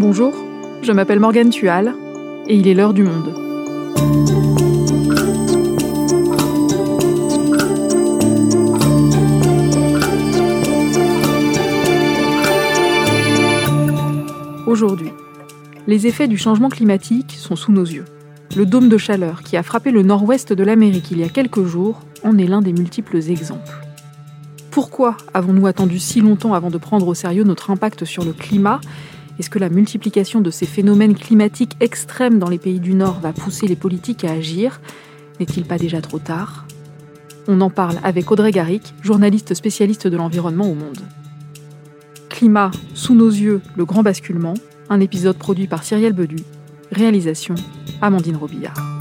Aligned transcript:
Bonjour, 0.00 0.32
je 0.80 0.92
m'appelle 0.92 1.18
Morgane 1.18 1.50
Tual 1.50 1.92
et 2.46 2.54
il 2.54 2.68
est 2.68 2.74
l'heure 2.74 2.94
du 2.94 3.02
monde. 3.02 3.34
Aujourd'hui, 14.68 15.08
les 15.88 16.06
effets 16.06 16.28
du 16.28 16.38
changement 16.38 16.68
climatique 16.68 17.32
sont 17.36 17.56
sous 17.56 17.72
nos 17.72 17.84
yeux. 17.84 18.04
Le 18.56 18.66
dôme 18.66 18.88
de 18.88 18.98
chaleur 18.98 19.42
qui 19.42 19.56
a 19.56 19.64
frappé 19.64 19.90
le 19.90 20.04
nord-ouest 20.04 20.52
de 20.52 20.62
l'Amérique 20.62 21.10
il 21.10 21.18
y 21.18 21.24
a 21.24 21.28
quelques 21.28 21.64
jours 21.64 21.98
en 22.22 22.38
est 22.38 22.46
l'un 22.46 22.62
des 22.62 22.72
multiples 22.72 23.16
exemples. 23.16 23.74
Pourquoi 24.70 25.16
avons-nous 25.34 25.66
attendu 25.66 25.98
si 25.98 26.20
longtemps 26.20 26.54
avant 26.54 26.70
de 26.70 26.78
prendre 26.78 27.08
au 27.08 27.14
sérieux 27.14 27.42
notre 27.42 27.72
impact 27.72 28.04
sur 28.04 28.24
le 28.24 28.32
climat 28.32 28.80
Est-ce 29.38 29.50
que 29.50 29.58
la 29.58 29.68
multiplication 29.68 30.40
de 30.40 30.50
ces 30.50 30.66
phénomènes 30.66 31.14
climatiques 31.14 31.76
extrêmes 31.80 32.38
dans 32.38 32.48
les 32.48 32.58
pays 32.58 32.80
du 32.80 32.94
Nord 32.94 33.20
va 33.20 33.32
pousser 33.32 33.66
les 33.66 33.76
politiques 33.76 34.24
à 34.24 34.32
agir? 34.32 34.80
N'est-il 35.38 35.64
pas 35.64 35.78
déjà 35.78 36.00
trop 36.00 36.18
tard? 36.18 36.66
On 37.46 37.60
en 37.60 37.70
parle 37.70 37.96
avec 38.02 38.30
Audrey 38.30 38.50
Garrick, 38.50 38.94
journaliste 39.00 39.54
spécialiste 39.54 40.08
de 40.08 40.16
l'environnement 40.16 40.70
au 40.70 40.74
monde. 40.74 41.00
Climat, 42.28 42.72
sous 42.94 43.14
nos 43.14 43.30
yeux, 43.30 43.62
le 43.76 43.84
grand 43.84 44.02
basculement, 44.02 44.54
un 44.90 45.00
épisode 45.00 45.36
produit 45.36 45.66
par 45.66 45.84
Cyrielle 45.84 46.12
Bedu, 46.12 46.42
réalisation 46.90 47.54
Amandine 48.02 48.36
Robillard. 48.36 48.97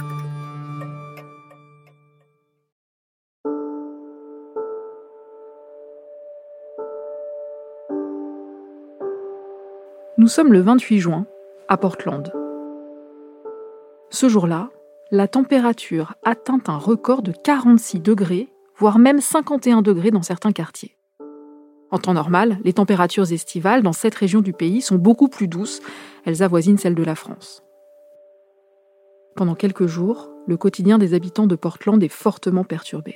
Nous 10.28 10.33
sommes 10.33 10.52
le 10.52 10.59
28 10.59 11.00
juin, 11.00 11.25
à 11.70 11.78
Portland. 11.78 12.33
Ce 14.09 14.28
jour-là, 14.28 14.72
la 15.09 15.30
température 15.30 16.16
atteint 16.25 16.59
un 16.67 16.75
record 16.75 17.22
de 17.22 17.31
46 17.31 18.02
degrés, 18.02 18.50
voire 18.75 19.00
même 19.00 19.22
51 19.22 19.81
degrés 19.81 20.11
dans 20.11 20.23
certains 20.23 20.52
quartiers. 20.52 20.97
En 21.92 21.97
temps 21.97 22.14
normal, 22.14 22.59
les 22.66 22.73
températures 22.73 23.31
estivales 23.31 23.84
dans 23.84 23.94
cette 23.94 24.16
région 24.16 24.42
du 24.42 24.52
pays 24.52 24.81
sont 24.81 24.97
beaucoup 24.97 25.30
plus 25.30 25.47
douces, 25.47 25.80
elles 26.25 26.44
avoisinent 26.44 26.78
celles 26.78 26.94
de 26.94 27.06
la 27.06 27.16
France. 27.16 27.64
Pendant 29.38 29.56
quelques 29.56 29.88
jours, 29.88 30.30
le 30.45 30.58
quotidien 30.58 30.97
des 30.97 31.14
habitants 31.14 31.47
de 31.47 31.56
Portland 31.56 32.03
est 32.03 32.09
fortement 32.09 32.66
perturbé. 32.66 33.16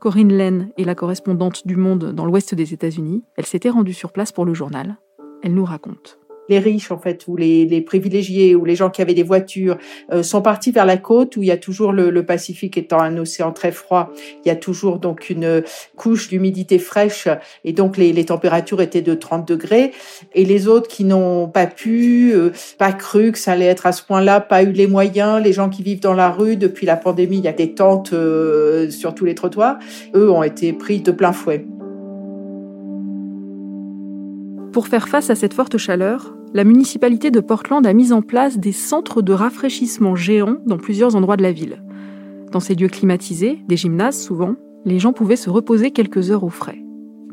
Corinne 0.00 0.36
Lane 0.36 0.70
est 0.76 0.84
la 0.84 0.96
correspondante 0.96 1.64
du 1.64 1.76
Monde 1.76 2.06
dans 2.06 2.26
l'ouest 2.26 2.56
des 2.56 2.74
États-Unis. 2.74 3.22
Elle 3.36 3.46
s'était 3.46 3.70
rendue 3.70 3.94
sur 3.94 4.10
place 4.10 4.32
pour 4.32 4.44
le 4.44 4.52
journal. 4.54 4.96
Elle 5.44 5.54
nous 5.54 5.64
raconte 5.64 6.19
les 6.50 6.58
riches 6.58 6.90
en 6.90 6.98
fait 6.98 7.26
ou 7.26 7.36
les, 7.36 7.80
privilégiés 7.80 8.54
ou 8.54 8.64
les 8.64 8.76
gens 8.76 8.90
qui 8.90 9.00
avaient 9.00 9.14
des 9.14 9.22
voitures 9.22 9.78
euh, 10.12 10.22
sont 10.22 10.42
partis 10.42 10.72
vers 10.72 10.84
la 10.84 10.98
côte 10.98 11.36
où 11.36 11.42
il 11.42 11.46
y 11.46 11.52
a 11.52 11.56
toujours 11.56 11.92
le, 11.92 12.20
Pacifique 12.20 12.76
étant 12.76 13.00
un 13.00 13.16
océan 13.16 13.50
très 13.50 13.72
froid, 13.72 14.12
il 14.44 14.48
y 14.48 14.50
a 14.50 14.56
toujours 14.56 14.98
donc 14.98 15.30
une 15.30 15.62
couche 15.96 16.28
d'humidité 16.28 16.78
fraîche 16.78 17.28
et 17.64 17.72
donc 17.72 17.96
les, 17.96 18.12
les, 18.12 18.24
températures 18.26 18.82
étaient 18.82 19.00
de 19.00 19.14
30 19.14 19.48
degrés 19.48 19.92
et 20.34 20.44
les 20.44 20.68
autres 20.68 20.88
qui 20.88 21.04
n'ont 21.04 21.48
pas 21.48 21.66
pu, 21.66 22.32
euh, 22.34 22.50
pas 22.78 22.92
cru 22.92 23.32
que 23.32 23.38
ça 23.38 23.52
allait 23.52 23.66
être 23.66 23.86
à 23.86 23.92
ce 23.92 24.02
point-là, 24.02 24.40
pas 24.40 24.62
eu 24.62 24.72
les 24.72 24.86
moyens, 24.86 25.42
les 25.42 25.52
gens 25.52 25.70
qui 25.70 25.82
vivent 25.82 26.00
dans 26.00 26.14
la 26.14 26.30
rue 26.30 26.56
depuis 26.56 26.86
la 26.86 26.96
pandémie, 26.96 27.38
il 27.38 27.44
y 27.44 27.48
a 27.48 27.52
des 27.52 27.74
tentes 27.74 28.12
euh, 28.12 28.90
sur 28.90 29.14
tous 29.14 29.24
les 29.24 29.34
trottoirs, 29.34 29.78
eux 30.14 30.30
ont 30.30 30.42
été 30.42 30.72
pris 30.72 31.00
de 31.00 31.12
plein 31.12 31.32
fouet. 31.32 31.66
Pour 34.72 34.86
faire 34.86 35.08
face 35.08 35.30
à 35.30 35.34
cette 35.34 35.54
forte 35.54 35.78
chaleur, 35.78 36.36
la 36.52 36.64
municipalité 36.64 37.30
de 37.30 37.40
Portland 37.40 37.86
a 37.86 37.92
mis 37.92 38.12
en 38.12 38.22
place 38.22 38.58
des 38.58 38.72
centres 38.72 39.22
de 39.22 39.32
rafraîchissement 39.32 40.16
géants 40.16 40.56
dans 40.66 40.78
plusieurs 40.78 41.14
endroits 41.14 41.36
de 41.36 41.42
la 41.42 41.52
ville. 41.52 41.82
Dans 42.50 42.60
ces 42.60 42.74
lieux 42.74 42.88
climatisés, 42.88 43.60
des 43.68 43.76
gymnases 43.76 44.20
souvent, 44.20 44.56
les 44.84 44.98
gens 44.98 45.12
pouvaient 45.12 45.36
se 45.36 45.50
reposer 45.50 45.92
quelques 45.92 46.30
heures 46.30 46.42
au 46.42 46.48
frais. 46.48 46.82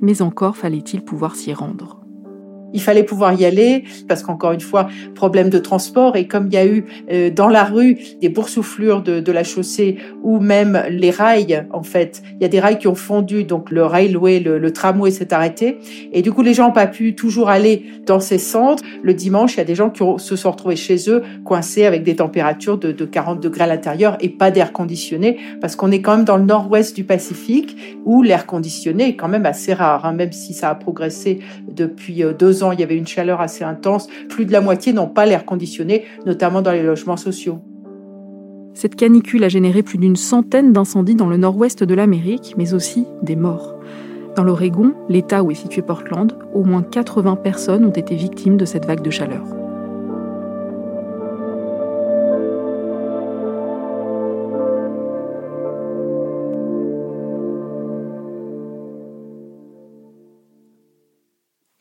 Mais 0.02 0.22
encore 0.22 0.56
fallait-il 0.56 1.04
pouvoir 1.04 1.36
s'y 1.36 1.54
rendre. 1.54 1.97
Il 2.78 2.82
fallait 2.82 3.02
pouvoir 3.02 3.34
y 3.34 3.44
aller 3.44 3.86
parce 4.08 4.22
qu'encore 4.22 4.52
une 4.52 4.62
fois, 4.62 4.88
problème 5.16 5.50
de 5.50 5.58
transport. 5.58 6.16
Et 6.16 6.28
comme 6.28 6.46
il 6.46 6.54
y 6.54 6.58
a 6.58 6.66
eu 6.68 6.86
euh, 7.12 7.32
dans 7.32 7.48
la 7.48 7.64
rue 7.64 7.98
des 8.22 8.30
boursouflures 8.30 9.02
de, 9.02 9.20
de, 9.20 9.32
la 9.32 9.44
chaussée 9.44 9.98
ou 10.22 10.40
même 10.40 10.84
les 10.92 11.10
rails, 11.10 11.66
en 11.74 11.82
fait, 11.82 12.22
il 12.36 12.44
y 12.44 12.46
a 12.46 12.50
des 12.50 12.60
rails 12.60 12.78
qui 12.78 12.88
ont 12.88 12.94
fondu, 12.94 13.46
donc 13.46 13.72
le 13.72 13.84
railway, 13.84 14.40
le, 14.40 14.60
le 14.60 14.72
tramway 14.72 15.10
s'est 15.10 15.34
arrêté. 15.34 15.80
Et 16.14 16.22
du 16.22 16.32
coup 16.32 16.44
les 16.44 16.54
gens 16.54 16.68
n'ont 16.68 16.72
pas 16.72 16.86
pu 16.86 17.16
toujours 17.16 17.50
aller 17.50 17.84
dans 18.06 18.20
ces 18.20 18.38
centres. 18.38 18.84
Le 19.02 19.16
dimanche, 19.16 19.56
il 19.56 19.58
y 19.58 19.62
a 19.62 19.66
des 19.66 19.74
gens 19.74 19.90
qui 19.90 20.04
se 20.18 20.36
sont 20.36 20.52
retrouvés 20.52 20.76
chez 20.76 21.10
eux 21.10 21.24
coincés 21.44 21.86
avec 21.86 22.04
des 22.04 22.18
températures 22.18 22.78
de, 22.78 22.92
de 22.92 23.06
40 23.06 23.40
degrés 23.40 23.64
à 23.64 23.68
l'intérieur 23.68 24.20
et 24.22 24.30
pas 24.30 24.52
d'air 24.52 24.72
conditionné 24.72 25.40
parce 25.62 25.76
qu'on 25.76 25.90
est 25.90 26.04
quand 26.04 26.16
même 26.16 26.26
dans 26.26 26.38
le 26.38 26.46
nord-ouest 26.46 26.96
du 26.96 27.04
Pacifique 27.04 27.98
où 28.06 28.22
l'air 28.22 28.46
conditionné 28.46 29.10
est 29.10 29.16
quand 29.16 29.28
même 29.28 29.48
assez 29.48 29.74
rare, 29.74 30.06
hein, 30.06 30.14
même 30.14 30.32
si 30.32 30.54
ça 30.54 30.70
a 30.70 30.76
progressé 30.76 31.40
depuis 31.68 32.24
euh, 32.24 32.34
il 32.72 32.80
y 32.80 32.84
avait 32.84 32.98
une 32.98 33.08
chaleur 33.08 33.42
assez 33.42 33.64
intense. 33.64 34.08
Plus 34.30 34.46
de 34.46 34.52
la 34.52 34.62
moitié 34.62 34.94
n'ont 34.94 35.08
pas 35.08 35.26
l'air 35.26 35.46
conditionné, 35.46 36.06
notamment 36.26 36.62
dans 36.62 36.72
les 36.72 36.84
logements 36.84 37.18
sociaux. 37.18 37.60
Cette 38.74 38.96
canicule 38.96 39.44
a 39.44 39.50
généré 39.50 39.82
plus 39.82 39.98
d'une 39.98 40.16
centaine 40.16 40.72
d'incendies 40.72 41.16
dans 41.16 41.28
le 41.28 41.38
nord-ouest 41.38 41.84
de 41.84 41.96
l'Amérique, 41.96 42.54
mais 42.58 42.74
aussi 42.74 43.06
des 43.24 43.36
morts. 43.36 43.76
Dans 44.36 44.44
l'Oregon, 44.44 44.94
l'État 45.10 45.42
où 45.42 45.50
est 45.50 45.56
situé 45.56 45.82
Portland, 45.82 46.38
au 46.54 46.64
moins 46.64 46.84
80 46.84 47.38
personnes 47.38 47.86
ont 47.86 47.92
été 47.92 48.16
victimes 48.16 48.56
de 48.56 48.66
cette 48.66 48.86
vague 48.86 49.02
de 49.02 49.10
chaleur. 49.10 49.44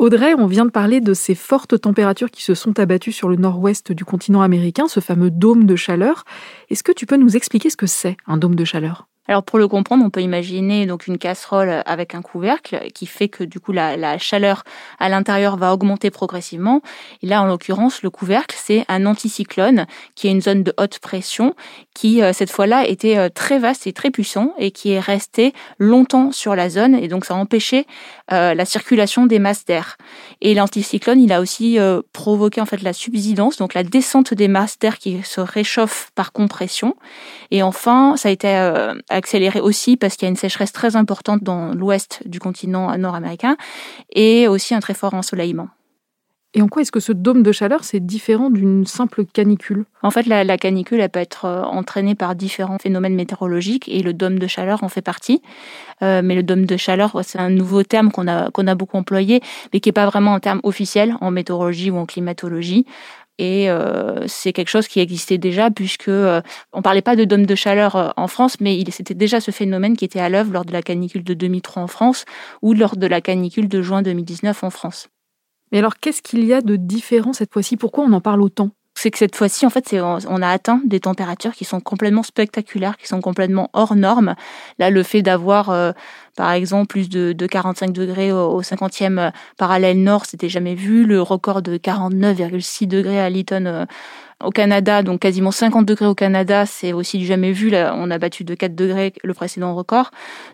Audrey, 0.06 0.34
on 0.34 0.46
vient 0.46 0.64
de 0.64 0.70
parler 0.70 1.00
de 1.00 1.14
ces 1.14 1.34
fortes 1.34 1.80
températures 1.80 2.30
qui 2.30 2.44
se 2.44 2.54
sont 2.54 2.78
abattues 2.78 3.10
sur 3.10 3.28
le 3.28 3.34
nord-ouest 3.34 3.90
du 3.90 4.04
continent 4.04 4.40
américain, 4.40 4.86
ce 4.86 5.00
fameux 5.00 5.32
dôme 5.32 5.66
de 5.66 5.74
chaleur. 5.74 6.22
Est-ce 6.70 6.84
que 6.84 6.92
tu 6.92 7.06
peux 7.06 7.16
nous 7.16 7.34
expliquer 7.34 7.70
ce 7.70 7.76
que 7.76 7.88
c'est 7.88 8.16
un 8.28 8.36
dôme 8.36 8.54
de 8.54 8.64
chaleur? 8.64 9.08
Alors 9.28 9.42
pour 9.42 9.58
le 9.58 9.68
comprendre, 9.68 10.04
on 10.04 10.10
peut 10.10 10.22
imaginer 10.22 10.86
donc 10.86 11.06
une 11.06 11.18
casserole 11.18 11.82
avec 11.86 12.14
un 12.14 12.22
couvercle 12.22 12.88
qui 12.94 13.06
fait 13.06 13.28
que 13.28 13.44
du 13.44 13.60
coup 13.60 13.72
la, 13.72 13.96
la 13.96 14.18
chaleur 14.18 14.62
à 14.98 15.08
l'intérieur 15.08 15.56
va 15.56 15.72
augmenter 15.72 16.10
progressivement. 16.10 16.80
Et 17.22 17.26
là, 17.26 17.42
en 17.42 17.46
l'occurrence, 17.46 18.02
le 18.02 18.10
couvercle 18.10 18.56
c'est 18.58 18.84
un 18.88 19.06
anticyclone 19.06 19.86
qui 20.14 20.28
est 20.28 20.30
une 20.30 20.40
zone 20.40 20.62
de 20.62 20.72
haute 20.78 20.98
pression 20.98 21.54
qui 21.94 22.22
euh, 22.22 22.32
cette 22.32 22.50
fois-là 22.50 22.86
était 22.86 23.16
euh, 23.16 23.28
très 23.28 23.58
vaste 23.58 23.86
et 23.86 23.92
très 23.92 24.10
puissant 24.10 24.52
et 24.58 24.70
qui 24.70 24.90
est 24.90 25.00
resté 25.00 25.54
longtemps 25.78 26.32
sur 26.32 26.54
la 26.54 26.68
zone 26.68 26.94
et 26.94 27.08
donc 27.08 27.24
ça 27.24 27.34
a 27.34 27.36
empêché 27.36 27.86
euh, 28.32 28.54
la 28.54 28.64
circulation 28.64 29.26
des 29.26 29.38
masses 29.38 29.64
d'air. 29.64 29.96
Et 30.40 30.54
l'anticyclone, 30.54 31.20
il 31.20 31.32
a 31.32 31.40
aussi 31.40 31.78
provoqué 32.12 32.60
en 32.60 32.66
fait 32.66 32.82
la 32.82 32.92
subsidence, 32.92 33.56
donc 33.56 33.74
la 33.74 33.82
descente 33.82 34.34
des 34.34 34.48
masses 34.48 34.78
d'air 34.78 34.98
qui 34.98 35.22
se 35.22 35.40
réchauffent 35.40 36.10
par 36.14 36.32
compression. 36.32 36.96
Et 37.50 37.62
enfin, 37.62 38.16
ça 38.16 38.28
a 38.28 38.32
été 38.32 38.48
accéléré 39.16 39.60
aussi 39.60 39.96
parce 39.96 40.16
qu'il 40.16 40.26
y 40.26 40.28
a 40.28 40.30
une 40.30 40.36
sécheresse 40.36 40.72
très 40.72 40.96
importante 40.96 41.42
dans 41.42 41.74
l'ouest 41.74 42.22
du 42.26 42.38
continent 42.38 42.96
nord-américain 42.96 43.56
et 44.14 44.48
aussi 44.48 44.74
un 44.74 44.80
très 44.80 44.94
fort 44.94 45.14
ensoleillement. 45.14 45.68
Et 46.56 46.62
en 46.62 46.68
quoi 46.68 46.80
est-ce 46.80 46.90
que 46.90 47.00
ce 47.00 47.12
dôme 47.12 47.42
de 47.42 47.52
chaleur, 47.52 47.84
c'est 47.84 48.00
différent 48.00 48.48
d'une 48.48 48.86
simple 48.86 49.26
canicule? 49.26 49.84
En 50.02 50.10
fait, 50.10 50.26
la, 50.26 50.56
canicule, 50.56 51.00
elle 51.00 51.10
peut 51.10 51.20
être 51.20 51.44
euh, 51.44 51.62
entraînée 51.64 52.14
par 52.14 52.34
différents 52.34 52.78
phénomènes 52.78 53.14
météorologiques 53.14 53.90
et 53.90 54.02
le 54.02 54.14
dôme 54.14 54.38
de 54.38 54.46
chaleur 54.46 54.82
en 54.82 54.88
fait 54.88 55.02
partie. 55.02 55.42
Euh, 56.02 56.22
mais 56.24 56.34
le 56.34 56.42
dôme 56.42 56.64
de 56.64 56.78
chaleur, 56.78 57.20
c'est 57.24 57.38
un 57.38 57.50
nouveau 57.50 57.82
terme 57.82 58.10
qu'on 58.10 58.26
a, 58.26 58.50
qu'on 58.52 58.66
a 58.68 58.74
beaucoup 58.74 58.96
employé, 58.96 59.42
mais 59.74 59.80
qui 59.80 59.90
n'est 59.90 59.92
pas 59.92 60.06
vraiment 60.06 60.34
un 60.34 60.40
terme 60.40 60.60
officiel 60.62 61.16
en 61.20 61.30
météorologie 61.30 61.90
ou 61.90 61.98
en 61.98 62.06
climatologie. 62.06 62.86
Et 63.38 63.70
euh, 63.70 64.26
c'est 64.26 64.52
quelque 64.52 64.68
chose 64.68 64.88
qui 64.88 65.00
existait 65.00 65.36
déjà, 65.36 65.70
puisque 65.70 66.08
euh, 66.08 66.40
on 66.72 66.80
parlait 66.80 67.02
pas 67.02 67.16
de 67.16 67.24
dôme 67.24 67.44
de 67.44 67.54
chaleur 67.54 67.96
euh, 67.96 68.08
en 68.16 68.28
France, 68.28 68.56
mais 68.60 68.82
c'était 68.90 69.14
déjà 69.14 69.40
ce 69.40 69.50
phénomène 69.50 69.96
qui 69.96 70.06
était 70.06 70.20
à 70.20 70.30
l'œuvre 70.30 70.52
lors 70.52 70.64
de 70.64 70.72
la 70.72 70.82
canicule 70.82 71.22
de 71.22 71.34
2003 71.34 71.82
en 71.82 71.86
France 71.86 72.24
ou 72.62 72.72
lors 72.72 72.96
de 72.96 73.06
la 73.06 73.20
canicule 73.20 73.68
de 73.68 73.82
juin 73.82 74.00
2019 74.00 74.64
en 74.64 74.70
France. 74.70 75.08
Mais 75.70 75.78
alors, 75.78 75.98
qu'est-ce 75.98 76.22
qu'il 76.22 76.44
y 76.44 76.54
a 76.54 76.62
de 76.62 76.76
différent 76.76 77.34
cette 77.34 77.52
fois-ci? 77.52 77.76
Pourquoi 77.76 78.04
on 78.04 78.12
en 78.12 78.20
parle 78.22 78.40
autant? 78.40 78.70
C'est 78.94 79.10
que 79.10 79.18
cette 79.18 79.36
fois-ci, 79.36 79.66
en 79.66 79.70
fait, 79.70 79.94
on 80.00 80.40
a 80.40 80.48
atteint 80.48 80.80
des 80.86 81.00
températures 81.00 81.52
qui 81.52 81.66
sont 81.66 81.80
complètement 81.80 82.22
spectaculaires, 82.22 82.96
qui 82.96 83.06
sont 83.06 83.20
complètement 83.20 83.68
hors 83.74 83.94
normes. 83.94 84.36
Là, 84.78 84.88
le 84.88 85.02
fait 85.02 85.20
d'avoir 85.20 85.94
Par 86.36 86.52
exemple, 86.52 86.86
plus 86.86 87.08
de, 87.08 87.32
45 87.46 87.92
degrés 87.92 88.32
au, 88.32 88.62
50e 88.62 89.32
parallèle 89.56 90.02
nord, 90.02 90.26
c'était 90.26 90.48
jamais 90.48 90.74
vu. 90.74 91.04
Le 91.04 91.22
record 91.22 91.62
de 91.62 91.78
49,6 91.78 92.86
degrés 92.86 93.20
à 93.20 93.30
Lytton 93.30 93.86
au 94.44 94.50
Canada, 94.50 95.02
donc 95.02 95.20
quasiment 95.20 95.50
50 95.50 95.86
degrés 95.86 96.06
au 96.06 96.14
Canada, 96.14 96.66
c'est 96.66 96.92
aussi 96.92 97.16
du 97.16 97.24
jamais 97.24 97.52
vu. 97.52 97.70
Là, 97.70 97.94
on 97.96 98.10
a 98.10 98.18
battu 98.18 98.44
de 98.44 98.54
4 98.54 98.74
degrés 98.74 99.14
le 99.24 99.32
précédent 99.32 99.74
record. 99.74 100.10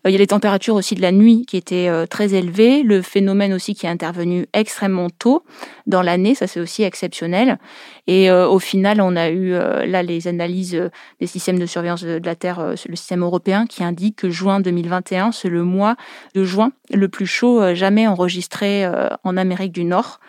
Euh, 0.06 0.11
il 0.11 0.12
y 0.12 0.14
a 0.14 0.19
les 0.19 0.29
températures 0.29 0.76
aussi 0.76 0.94
de 0.94 1.02
la 1.02 1.11
nuit 1.11 1.44
qui 1.46 1.56
étaient 1.56 1.88
euh, 1.88 2.06
très 2.06 2.34
élevées. 2.34 2.84
Le 2.84 3.02
phénomène 3.02 3.52
aussi 3.52 3.75
qui 3.75 3.87
est 3.87 3.88
intervenu 3.88 4.46
extrêmement 4.52 5.11
tôt 5.11 5.43
dans 5.88 6.00
l'année, 6.00 6.37
ça 6.37 6.46
c'est 6.46 6.61
aussi 6.61 6.84
exceptionnel. 6.84 7.58
Et 8.06 8.31
euh, 8.31 8.46
au 8.46 8.61
final, 8.61 9.00
on 9.00 9.17
a 9.17 9.31
eu 9.31 9.50
là 9.50 10.02
les 10.02 10.28
analyses 10.28 10.90
des 11.20 11.26
systèmes 11.26 11.58
de 11.58 11.67
surveillance 11.67 12.05
de, 12.05 12.20
la 12.25 12.37
Terre, 12.37 12.75
le 12.88 12.96
système 12.96 13.23
européen, 13.23 13.67
qui 13.67 13.82
indique 13.82 14.17
que 14.17 14.31
juin 14.31 14.61
2021, 14.61 15.32
c'est 15.32 15.49
le 15.49 15.64
mois 15.64 15.96
de 16.35 16.44
juin 16.44 16.73
le 16.93 17.08
plus 17.08 17.26
chaud 17.26 17.75
jamais 17.75 18.06
enregistré 18.06 18.88
en 19.25 19.37
Amérique 19.37 19.73
du 19.73 19.85
Nord. 19.85 20.20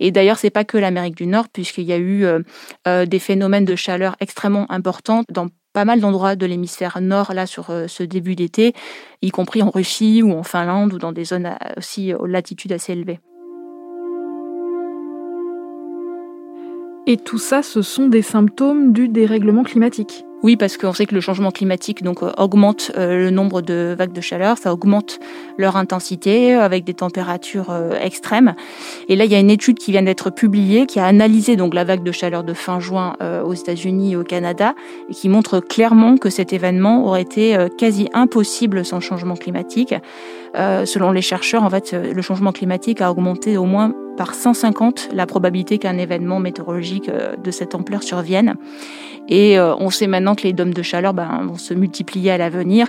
Et 0.00 0.10
d'ailleurs, 0.10 0.38
c'est 0.38 0.50
pas 0.50 0.64
que 0.64 0.78
l'Amérique 0.78 1.16
du 1.16 1.26
Nord, 1.26 1.48
puisqu'il 1.48 1.84
y 1.84 1.92
a 1.92 1.98
eu 1.98 2.24
euh, 2.24 2.40
euh, 2.86 3.06
des 3.06 3.18
phénomènes 3.18 3.64
de 3.64 3.76
chaleur 3.76 4.16
extrêmement 4.20 4.70
importants 4.70 5.22
dans 5.30 5.48
pas 5.72 5.84
mal 5.84 6.00
d'endroits 6.00 6.36
de 6.36 6.44
l'hémisphère 6.44 7.00
nord 7.00 7.32
là 7.32 7.46
sur 7.46 7.70
euh, 7.70 7.86
ce 7.88 8.02
début 8.02 8.34
d'été, 8.36 8.74
y 9.22 9.30
compris 9.30 9.62
en 9.62 9.70
Russie 9.70 10.22
ou 10.22 10.32
en 10.32 10.42
Finlande 10.42 10.92
ou 10.92 10.98
dans 10.98 11.12
des 11.12 11.24
zones 11.24 11.50
aussi 11.76 12.12
aux 12.14 12.26
latitudes 12.26 12.72
assez 12.72 12.92
élevées. 12.92 13.20
Et 17.06 17.16
tout 17.16 17.38
ça, 17.38 17.62
ce 17.62 17.82
sont 17.82 18.08
des 18.08 18.22
symptômes 18.22 18.92
du 18.92 19.08
dérèglement 19.08 19.64
climatique. 19.64 20.24
Oui, 20.42 20.56
parce 20.56 20.76
qu'on 20.76 20.92
sait 20.92 21.06
que 21.06 21.14
le 21.14 21.20
changement 21.20 21.52
climatique 21.52 22.02
donc 22.02 22.22
euh, 22.22 22.32
augmente 22.36 22.90
euh, 22.98 23.16
le 23.16 23.30
nombre 23.30 23.62
de 23.62 23.94
vagues 23.96 24.12
de 24.12 24.20
chaleur, 24.20 24.58
ça 24.58 24.72
augmente 24.72 25.20
leur 25.56 25.76
intensité 25.76 26.54
avec 26.54 26.82
des 26.82 26.94
températures 26.94 27.70
euh, 27.70 27.92
extrêmes. 28.00 28.54
Et 29.08 29.14
là, 29.14 29.24
il 29.24 29.30
y 29.30 29.36
a 29.36 29.38
une 29.38 29.50
étude 29.50 29.78
qui 29.78 29.92
vient 29.92 30.02
d'être 30.02 30.30
publiée 30.30 30.86
qui 30.86 30.98
a 30.98 31.06
analysé 31.06 31.54
donc 31.54 31.74
la 31.74 31.84
vague 31.84 32.02
de 32.02 32.10
chaleur 32.10 32.42
de 32.42 32.54
fin 32.54 32.80
juin 32.80 33.16
aux 33.44 33.54
États-Unis 33.54 34.12
et 34.12 34.16
au 34.16 34.24
Canada 34.24 34.74
et 35.08 35.14
qui 35.14 35.28
montre 35.28 35.60
clairement 35.60 36.16
que 36.16 36.30
cet 36.30 36.52
événement 36.52 37.06
aurait 37.06 37.22
été 37.22 37.56
quasi 37.78 38.08
impossible 38.12 38.84
sans 38.84 39.00
changement 39.00 39.36
climatique. 39.36 39.94
selon 40.54 41.12
les 41.12 41.22
chercheurs, 41.22 41.62
en 41.62 41.70
fait, 41.70 41.92
le 41.92 42.22
changement 42.22 42.52
climatique 42.52 43.00
a 43.00 43.10
augmenté 43.10 43.56
au 43.56 43.64
moins 43.64 43.92
par 44.16 44.34
150 44.34 45.10
la 45.12 45.26
probabilité 45.26 45.78
qu'un 45.78 45.98
événement 45.98 46.38
météorologique 46.38 47.10
de 47.10 47.50
cette 47.50 47.74
ampleur 47.74 48.02
survienne. 48.02 48.54
Et 49.28 49.58
on 49.58 49.90
sait 49.90 50.08
maintenant 50.08 50.34
que 50.34 50.42
les 50.42 50.52
dômes 50.52 50.74
de 50.74 50.82
chaleur 50.82 51.14
ben, 51.14 51.44
vont 51.44 51.56
se 51.56 51.74
multiplier 51.74 52.32
à 52.32 52.38
l'avenir. 52.38 52.88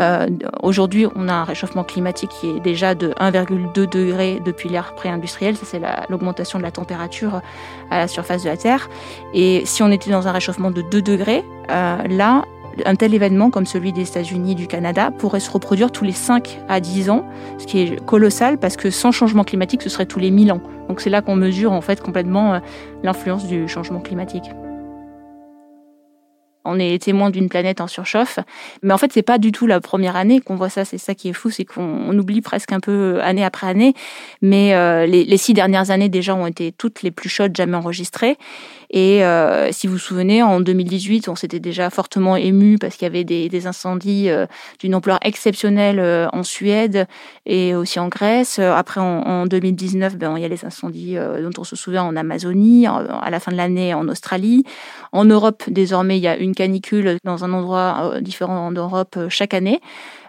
Euh, 0.00 0.26
Aujourd'hui, 0.62 1.06
on 1.14 1.28
a 1.28 1.32
un 1.32 1.44
réchauffement 1.44 1.84
climatique 1.84 2.30
qui 2.40 2.48
est 2.48 2.60
déjà 2.60 2.94
de 2.94 3.08
1,2 3.20 3.88
degré 3.88 4.40
depuis 4.44 4.68
l'ère 4.68 4.94
pré-industrielle. 4.94 5.56
Ça, 5.56 5.66
c'est 5.66 5.80
l'augmentation 6.08 6.58
de 6.58 6.64
la 6.64 6.70
température 6.70 7.42
à 7.90 7.98
la 7.98 8.08
surface 8.08 8.44
de 8.44 8.48
la 8.48 8.56
Terre. 8.56 8.88
Et 9.34 9.62
si 9.64 9.82
on 9.82 9.90
était 9.90 10.10
dans 10.10 10.28
un 10.28 10.32
réchauffement 10.32 10.70
de 10.70 10.82
2 10.82 11.02
degrés, 11.02 11.44
euh, 11.70 11.96
là, 12.08 12.44
un 12.84 12.94
tel 12.94 13.14
événement 13.14 13.50
comme 13.50 13.66
celui 13.66 13.92
des 13.92 14.08
États-Unis, 14.08 14.54
du 14.54 14.66
Canada, 14.66 15.10
pourrait 15.10 15.40
se 15.40 15.50
reproduire 15.50 15.90
tous 15.90 16.04
les 16.04 16.12
5 16.12 16.58
à 16.68 16.80
10 16.80 17.10
ans, 17.10 17.24
ce 17.58 17.66
qui 17.66 17.80
est 17.80 18.04
colossal 18.04 18.58
parce 18.58 18.76
que 18.76 18.90
sans 18.90 19.12
changement 19.12 19.44
climatique, 19.44 19.82
ce 19.82 19.88
serait 19.88 20.06
tous 20.06 20.18
les 20.18 20.30
1000 20.30 20.52
ans. 20.52 20.60
Donc 20.88 21.00
c'est 21.00 21.10
là 21.10 21.22
qu'on 21.22 21.36
mesure 21.36 21.72
en 21.72 21.80
fait 21.80 22.00
complètement 22.00 22.54
euh, 22.54 22.58
l'influence 23.02 23.46
du 23.46 23.68
changement 23.68 24.00
climatique. 24.00 24.44
On 26.64 26.78
est 26.78 27.02
témoin 27.02 27.30
d'une 27.30 27.48
planète 27.48 27.80
en 27.80 27.88
surchauffe, 27.88 28.38
mais 28.82 28.94
en 28.94 28.98
fait 28.98 29.12
c'est 29.12 29.22
pas 29.22 29.38
du 29.38 29.50
tout 29.50 29.66
la 29.66 29.80
première 29.80 30.14
année 30.14 30.40
qu'on 30.40 30.54
voit 30.54 30.68
ça. 30.68 30.84
C'est 30.84 30.98
ça 30.98 31.14
qui 31.14 31.28
est 31.28 31.32
fou, 31.32 31.50
c'est 31.50 31.64
qu'on 31.64 32.16
oublie 32.16 32.40
presque 32.40 32.72
un 32.72 32.78
peu 32.78 33.20
année 33.20 33.44
après 33.44 33.66
année. 33.66 33.94
Mais 34.42 34.74
euh, 34.74 35.04
les, 35.06 35.24
les, 35.24 35.36
six 35.36 35.54
dernières 35.54 35.90
années 35.90 36.08
déjà 36.08 36.34
ont 36.36 36.46
été 36.46 36.70
toutes 36.70 37.02
les 37.02 37.10
plus 37.10 37.28
chaudes 37.28 37.56
jamais 37.56 37.76
enregistrées. 37.76 38.36
Et 38.92 39.24
euh, 39.24 39.72
si 39.72 39.86
vous 39.86 39.94
vous 39.94 39.98
souvenez, 39.98 40.42
en 40.42 40.60
2018, 40.60 41.28
on 41.28 41.34
s'était 41.34 41.60
déjà 41.60 41.88
fortement 41.88 42.36
ému 42.36 42.76
parce 42.78 42.96
qu'il 42.96 43.06
y 43.06 43.10
avait 43.10 43.24
des, 43.24 43.66
incendies 43.66 44.28
euh, 44.28 44.46
d'une 44.80 44.94
ampleur 44.94 45.18
exceptionnelle 45.22 45.98
euh, 45.98 46.28
en 46.32 46.42
Suède 46.42 47.06
et 47.46 47.74
aussi 47.74 47.98
en 47.98 48.08
Grèce. 48.08 48.58
Après, 48.58 49.00
en, 49.00 49.22
en 49.22 49.46
2019, 49.46 50.18
ben, 50.18 50.36
il 50.36 50.42
y 50.42 50.44
a 50.44 50.48
les 50.48 50.66
incendies 50.66 51.16
dont 51.16 51.50
on 51.58 51.64
se 51.64 51.74
souvient 51.74 52.02
en 52.02 52.16
Amazonie, 52.16 52.86
à 52.86 53.30
la 53.30 53.40
fin 53.40 53.50
de 53.50 53.56
l'année 53.56 53.94
en 53.94 54.06
Australie. 54.08 54.64
En 55.12 55.24
Europe, 55.24 55.62
désormais, 55.68 56.18
il 56.18 56.22
y 56.22 56.28
a 56.28 56.36
une 56.36 56.54
canicule 56.54 57.16
dans 57.24 57.44
un 57.44 57.52
endroit 57.52 58.20
différent 58.20 58.66
en 58.66 58.72
Europe 58.72 59.18
chaque 59.28 59.54
année. 59.54 59.80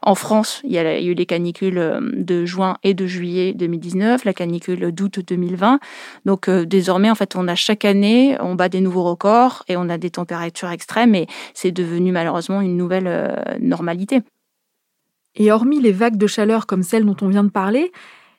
En 0.06 0.15
France, 0.15 0.62
il 0.65 0.71
y, 0.71 0.77
a, 0.77 1.01
eu 1.01 1.13
les 1.13 1.25
canicules 1.25 2.00
de 2.13 2.45
juin 2.45 2.77
et 2.83 2.94
de 2.94 3.06
juillet 3.06 3.54
2019, 3.54 4.25
la 4.25 4.33
canicule 4.33 4.92
d'août 4.92 5.19
2020. 5.25 5.80
Donc 6.25 6.50
désormais, 6.50 7.10
en 7.10 7.15
fait, 7.15 7.36
on 7.36 7.48
a 7.48 7.56
chaque 7.56 7.86
année, 7.86 8.38
bat 8.55 8.69
des 8.69 8.81
nouveaux 8.81 9.03
records 9.03 9.63
et 9.67 9.77
on 9.77 9.89
a 9.89 9.97
des 9.97 10.09
températures 10.09 10.69
extrêmes 10.69 11.15
et 11.15 11.27
c'est 11.53 11.71
devenu 11.71 12.11
malheureusement 12.11 12.61
une 12.61 12.77
nouvelle 12.77 13.07
euh, 13.07 13.35
normalité. 13.59 14.21
Et 15.35 15.51
hormis 15.51 15.81
les 15.81 15.91
vagues 15.91 16.17
de 16.17 16.27
chaleur 16.27 16.67
comme 16.67 16.83
celles 16.83 17.05
dont 17.05 17.17
on 17.21 17.27
vient 17.27 17.44
de 17.44 17.50
parler, 17.50 17.91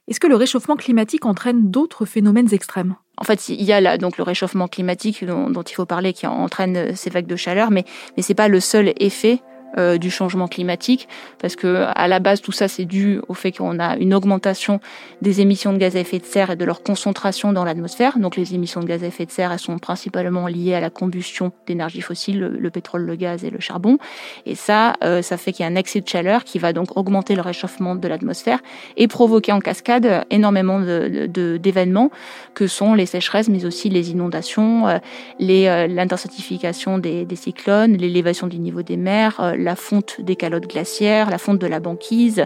est-ce 0.07 0.21
que 0.21 0.27
le 0.27 0.37
réchauffement 0.37 0.77
climatique 0.77 1.25
entraîne 1.25 1.71
d'autres 1.71 2.05
phénomènes 2.05 2.53
extrêmes? 2.53 2.95
En 3.17 3.25
fait, 3.25 3.49
il 3.49 3.63
y 3.63 3.73
a 3.73 3.81
là 3.81 3.97
donc 3.97 4.19
le 4.19 4.25
réchauffement 4.25 4.69
climatique 4.69 5.25
dont, 5.25 5.49
dont, 5.51 5.63
il 5.63 5.75
faut 5.75 5.87
parler 5.87 6.13
qui 6.13 6.27
entraîne 6.27 6.95
ces 6.95 7.11
vagues 7.11 7.27
de 7.27 7.37
chaleur, 7.37 7.71
mais 7.71 7.85
mais 8.17 8.23
c'est 8.23 8.35
pas 8.35 8.49
le 8.49 8.61
seul 8.61 8.93
effet 8.99 9.41
euh, 9.77 9.99
du 9.99 10.11
changement 10.11 10.47
climatique, 10.47 11.09
parce 11.41 11.57
que 11.57 11.87
à 11.95 12.07
la 12.07 12.21
base 12.21 12.41
tout 12.41 12.53
ça 12.53 12.69
c'est 12.69 12.85
dû 12.85 13.21
au 13.29 13.35
fait 13.35 13.51
qu'on 13.51 13.81
a 13.81 13.97
une 13.97 14.15
augmentation 14.15 14.81
des 15.21 15.41
émissions 15.41 15.73
de 15.73 15.79
gaz 15.79 15.97
à 15.97 16.01
effet 16.01 16.19
de 16.19 16.25
serre 16.25 16.51
et 16.51 16.57
de 16.57 16.65
leur 16.65 16.83
concentration 16.83 17.53
dans 17.53 17.65
l'atmosphère. 17.65 18.19
Donc 18.19 18.37
les 18.37 18.55
émissions 18.55 18.81
de 18.81 18.87
gaz 18.87 19.03
à 19.03 19.07
effet 19.07 19.27
de 19.27 19.31
serre 19.33 19.51
elles 19.53 19.59
sont 19.59 19.79
principalement 19.79 20.47
liées 20.47 20.75
à 20.75 20.81
la 20.81 20.91
combustion 20.91 21.53
d'énergie 21.67 22.03
fossile, 22.03 22.39
le, 22.39 22.71
pétrole, 22.71 23.03
le 23.03 23.17
gaz 23.17 23.45
et 23.45 23.51
le 23.51 23.59
charbon. 23.59 23.99
Et 24.47 24.55
ça, 24.55 24.95
euh, 25.03 25.23
ça 25.23 25.37
fait 25.37 25.53
qu'il 25.53 25.65
y 25.65 25.69
a 25.69 25.73
un 25.73 25.77
excès 25.77 26.01
de 26.01 26.09
chaleur 26.09 26.45
qui 26.45 26.59
va 26.59 26.73
donc 26.73 26.97
augmenter 26.97 27.35
le 27.35 27.43
réchauffement 27.43 27.97
de 27.97 28.07
l'atmosphère 28.07 28.61
et 28.97 29.09
provoquer 29.09 29.53
en 29.53 29.61
cascade 29.61 30.25
énormément 30.31 30.79
d'événements 30.79 32.05
de, 32.05 32.55
que 32.55 32.67
sont 32.67 32.95
les 32.95 33.07
sécheresses, 33.07 33.49
mais 33.49 33.65
aussi 33.65 33.91
les 33.91 34.11
inondations, 34.11 34.87
euh, 34.87 34.99
les 35.39 35.65
l'intensification 35.89 36.99
des 36.99 37.27
cyclones, 37.35 37.97
l'élévation 37.97 38.47
du 38.47 38.59
niveau 38.59 38.83
des 38.83 38.97
mers 38.97 39.55
la 39.65 39.77
fonte 39.77 40.21
des 40.21 40.37
calottes 40.37 40.69
glaciaires, 40.69 41.31
la 41.31 41.39
fonte 41.39 41.59
de 41.59 41.67
la 41.67 41.81
banquise. 41.81 42.45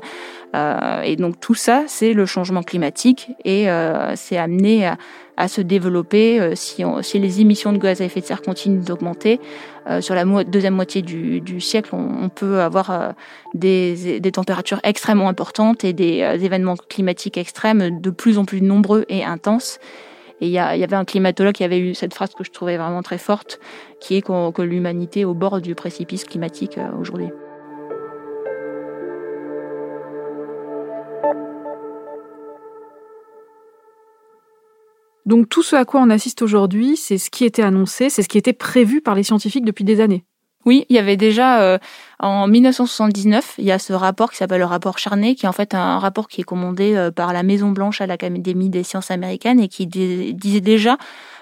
Euh, 0.57 1.03
et 1.03 1.17
donc 1.17 1.39
tout 1.41 1.55
ça, 1.55 1.85
c'est 1.87 2.15
le 2.15 2.25
changement 2.25 2.63
climatique 2.63 3.31
et 3.45 3.71
euh, 3.71 4.15
c'est 4.17 4.39
amené 4.39 4.87
à, 5.37 5.49
se 5.49 5.61
développer 5.61 6.41
euh, 6.41 6.55
si, 6.55 6.83
les 7.19 7.41
émissions 7.41 7.73
de 7.73 7.79
gaz 7.79 8.01
à 8.01 8.05
effet 8.05 8.21
de 8.21 8.27
serre 8.27 8.43
continuent 8.43 8.83
d'augmenter. 8.83 9.41
sur 10.01 10.15
la 10.15 10.25
deuxième 10.45 10.75
moitié 10.75 11.03
du, 11.03 11.61
siècle, 11.61 11.91
on, 11.95 12.29
peut 12.29 12.61
avoir 12.61 13.15
des, 13.55 14.21
températures 14.33 14.81
extrêmement 14.85 15.29
importantes 15.29 15.85
et 15.85 15.93
des 15.93 16.19
événements 16.43 16.77
climatiques 16.77 17.39
extrêmes 17.39 18.01
de 18.01 18.11
plus 18.11 18.37
en 18.39 18.45
plus 18.45 18.61
nombreux 18.61 19.05
et 19.09 19.25
intenses. 19.25 19.79
Et 20.41 20.47
il 20.47 20.53
y, 20.53 20.59
avait 20.59 20.95
un 20.95 21.05
climatologue 21.05 21.55
qui 21.55 21.65
avait 21.65 21.81
eu 21.81 21.95
cette 21.95 22.15
phrase 22.15 22.33
que 22.35 22.45
je 22.45 22.51
trouvais 22.53 22.77
vraiment 22.77 23.03
très 23.03 23.19
forte, 23.19 23.59
qui 24.01 24.17
est 24.17 24.23
que 24.23 24.63
l'humanité 24.63 25.21
est 25.21 25.25
au 25.25 25.35
bord 25.35 25.61
du 25.61 25.75
précipice 25.75 26.25
climatique 26.25 26.79
euh, 26.79 26.91
aujourd'hui. 26.99 27.31
Donc 35.27 35.49
tout 35.51 35.63
ce 35.63 35.77
à 35.77 35.85
quoi 35.85 36.01
on 36.01 36.09
assiste 36.09 36.41
aujourd'hui, 36.41 36.97
c'est 36.97 37.19
ce 37.19 37.29
qui 37.31 37.45
était 37.45 37.63
annoncé, 37.63 38.09
c'est 38.09 38.23
ce 38.23 38.29
qui 38.29 38.39
était 38.39 38.55
prévu 38.55 39.03
par 39.03 39.15
les 39.15 39.25
scientifiques 39.25 39.65
depuis 39.65 39.85
des 39.85 40.01
années. 40.01 40.25
Oui, 40.69 40.85
il 40.91 40.97
y 40.97 40.99
avait 40.99 41.17
déjà 41.17 41.63
euh, 41.63 41.79
en 42.19 42.47
1979, 42.47 43.55
il 43.57 43.65
y 43.65 43.73
a 43.73 43.79
ce 43.79 43.95
rapport 43.95 44.31
qui 44.31 44.37
s'appelle 44.37 44.59
le 44.59 44.67
rapport 44.67 44.99
Charney, 44.99 45.35
qui 45.35 45.47
est 45.47 45.49
en 45.49 45.53
fait 45.53 45.73
un 45.73 45.99
rapport 45.99 46.29
qui 46.29 46.43
est 46.43 46.45
commandé 46.45 46.95
euh, 46.95 47.11
par 47.11 47.33
la 47.33 47.43
Maison 47.43 47.71
Blanche 47.71 48.03
à 48.03 48.07
l'Académie 48.07 48.69
des 48.69 48.83
sciences 48.83 49.11
américaines 49.11 49.61
et 49.61 49.69
qui 49.69 49.87
disait 49.87 50.61
déjà 50.61 50.99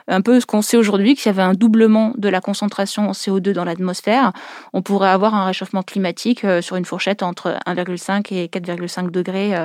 un 0.06 0.20
peu 0.20 0.38
ce 0.38 0.46
qu'on 0.46 0.62
sait 0.62 0.76
aujourd'hui, 0.76 1.16
qu'il 1.16 1.26
y 1.26 1.30
avait 1.30 1.42
un 1.42 1.54
doublement 1.54 2.12
de 2.16 2.28
la 2.28 2.40
concentration 2.40 3.08
en 3.08 3.10
CO2 3.10 3.50
dans 3.50 3.64
l'atmosphère, 3.64 4.30
on 4.72 4.80
pourrait 4.80 5.10
avoir 5.10 5.34
un 5.34 5.44
réchauffement 5.44 5.82
climatique 5.82 6.44
euh, 6.44 6.62
sur 6.62 6.76
une 6.76 6.84
fourchette 6.84 7.24
entre 7.24 7.58
1,5 7.66 8.32
et 8.32 8.46
4,5 8.46 9.10
degrés 9.10 9.56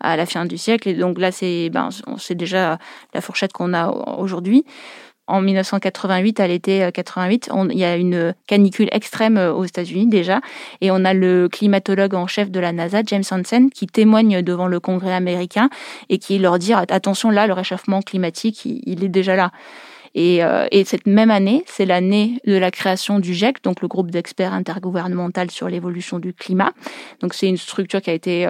à 0.00 0.16
la 0.16 0.24
fin 0.24 0.46
du 0.46 0.56
siècle. 0.56 0.88
Et 0.88 0.94
donc 0.94 1.18
là, 1.18 1.30
c'est 1.30 1.68
ben, 1.68 1.90
déjà 2.30 2.78
la 3.12 3.20
fourchette 3.20 3.52
qu'on 3.52 3.74
a 3.74 3.88
aujourd'hui 4.16 4.64
en 5.26 5.40
1988, 5.40 6.40
à 6.40 6.46
l'été 6.46 6.88
88, 6.92 7.50
euh, 7.50 7.68
il 7.70 7.78
y 7.78 7.84
a 7.84 7.96
une 7.96 8.34
canicule 8.46 8.88
extrême 8.92 9.38
euh, 9.38 9.52
aux 9.52 9.64
États-Unis 9.64 10.06
déjà, 10.06 10.40
et 10.80 10.90
on 10.90 11.04
a 11.04 11.14
le 11.14 11.48
climatologue 11.48 12.14
en 12.14 12.26
chef 12.26 12.50
de 12.50 12.60
la 12.60 12.72
NASA, 12.72 13.02
James 13.06 13.24
Hansen, 13.30 13.70
qui 13.70 13.86
témoigne 13.86 14.42
devant 14.42 14.66
le 14.66 14.80
Congrès 14.80 15.14
américain 15.14 15.70
et 16.08 16.18
qui 16.18 16.38
leur 16.38 16.58
dit 16.58 16.74
attention 16.74 17.30
là, 17.30 17.46
le 17.46 17.54
réchauffement 17.54 18.02
climatique, 18.02 18.64
il 18.64 19.04
est 19.04 19.08
déjà 19.08 19.36
là. 19.36 19.50
Et, 20.16 20.42
et 20.70 20.84
cette 20.84 21.08
même 21.08 21.32
année, 21.32 21.64
c'est 21.66 21.86
l'année 21.86 22.38
de 22.46 22.56
la 22.56 22.70
création 22.70 23.18
du 23.18 23.34
GIEC, 23.34 23.64
donc 23.64 23.82
le 23.82 23.88
groupe 23.88 24.12
d'experts 24.12 24.52
intergouvernemental 24.52 25.50
sur 25.50 25.68
l'évolution 25.68 26.20
du 26.20 26.32
climat. 26.32 26.72
Donc 27.18 27.34
c'est 27.34 27.48
une 27.48 27.56
structure 27.56 28.00
qui 28.00 28.10
a 28.10 28.12
été 28.12 28.46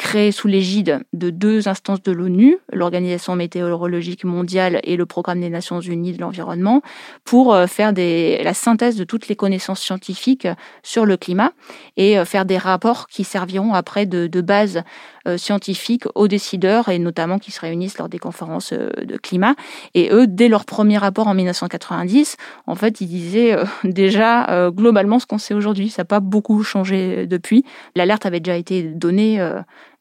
créé 0.00 0.32
sous 0.32 0.48
l'égide 0.48 1.00
de 1.12 1.28
deux 1.28 1.68
instances 1.68 2.02
de 2.02 2.10
l'ONU, 2.10 2.56
l'Organisation 2.72 3.36
météorologique 3.36 4.24
mondiale 4.24 4.80
et 4.82 4.96
le 4.96 5.04
Programme 5.04 5.42
des 5.42 5.50
Nations 5.50 5.78
unies 5.80 6.14
de 6.14 6.20
l'environnement, 6.22 6.80
pour 7.26 7.52
euh, 7.52 7.66
faire 7.66 7.92
des, 7.92 8.40
la 8.42 8.54
synthèse 8.54 8.96
de 8.96 9.04
toutes 9.04 9.28
les 9.28 9.36
connaissances 9.36 9.82
scientifiques 9.82 10.48
sur 10.82 11.04
le 11.04 11.18
climat 11.18 11.52
et 11.98 12.18
euh, 12.18 12.24
faire 12.24 12.46
des 12.46 12.56
rapports 12.56 13.08
qui 13.08 13.24
serviront 13.24 13.74
après 13.74 14.06
de, 14.06 14.26
de 14.26 14.40
base 14.40 14.82
euh, 15.28 15.36
scientifique 15.36 16.04
aux 16.14 16.28
décideurs 16.28 16.88
et 16.88 16.98
notamment 16.98 17.38
qui 17.38 17.50
se 17.50 17.60
réunissent 17.60 17.98
lors 17.98 18.08
des 18.08 18.18
conférences 18.18 18.72
de 18.72 19.16
climat. 19.18 19.54
Et 19.92 20.10
eux, 20.10 20.26
dès 20.26 20.48
leur 20.48 20.64
premier 20.64 20.96
rapport 20.96 21.28
en 21.28 21.34
1990, 21.34 22.38
en 22.66 22.74
fait, 22.74 23.02
ils 23.02 23.06
disaient 23.06 23.54
déjà 23.84 24.70
globalement 24.70 25.18
ce 25.18 25.26
qu'on 25.26 25.36
sait 25.36 25.52
aujourd'hui. 25.52 25.90
Ça 25.90 26.02
n'a 26.02 26.06
pas 26.06 26.20
beaucoup 26.20 26.62
changé 26.62 27.26
depuis. 27.26 27.66
L'alerte 27.96 28.24
avait 28.24 28.40
déjà 28.40 28.56
été 28.56 28.82
donnée 28.82 29.38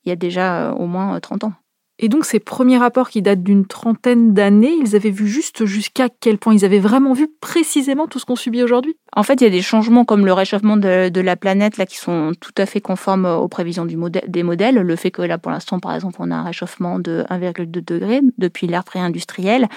il 0.10 0.12
y 0.12 0.14
a 0.14 0.16
déjà 0.16 0.70
euh, 0.70 0.74
au 0.74 0.88
moins 0.88 1.20
30 1.20 1.44
euh, 1.44 1.48
ans. 1.48 1.54
Et 2.00 2.08
donc 2.08 2.26
ces 2.26 2.40
premiers 2.40 2.78
rapports 2.78 3.10
qui 3.10 3.22
datent 3.22 3.44
d'une 3.44 3.66
trentaine 3.66 4.34
d'années, 4.34 4.74
ils 4.82 4.96
avaient 4.96 5.12
vu 5.12 5.28
juste 5.28 5.66
jusqu'à 5.66 6.08
quel 6.10 6.38
point? 6.38 6.54
Ils 6.54 6.66
avaient 6.66 6.80
vraiment 6.80 7.14
vu 7.14 7.28
précisément 7.42 8.08
tout 8.08 8.20
ce 8.20 8.26
qu'on 8.26 8.38
subit 8.38 8.64
aujourd'hui? 8.64 8.98
En 9.16 9.24
fait, 9.24 9.42
il 9.42 9.44
y 9.44 9.48
a 9.48 9.50
des 9.50 9.62
changements 9.62 10.06
comme 10.06 10.26
le 10.26 10.34
réchauffement 10.34 10.78
de, 10.78 11.20
la 11.20 11.36
planète 11.36 11.78
là 11.78 11.86
qui 11.86 11.98
sont 11.98 12.34
tout 12.40 12.54
à 12.58 12.66
fait 12.66 12.82
conformes 12.82 13.26
aux 13.26 13.48
prévisions 13.48 13.86
des 13.86 14.44
modèles. 14.44 14.76
Le 14.76 14.96
fait 14.96 15.12
que 15.12 15.22
là, 15.22 15.38
pour 15.38 15.52
l'instant, 15.52 15.80
par 15.80 15.96
exemple, 15.96 16.18
on 16.20 16.32
a 16.32 16.36
un 16.36 16.44
réchauffement 16.44 17.00
de 17.00 17.26
1,2 17.30 17.84
degré 17.84 18.22
depuis 18.38 18.68
l'ère 18.68 18.84
pré-industrielle. 18.84 19.68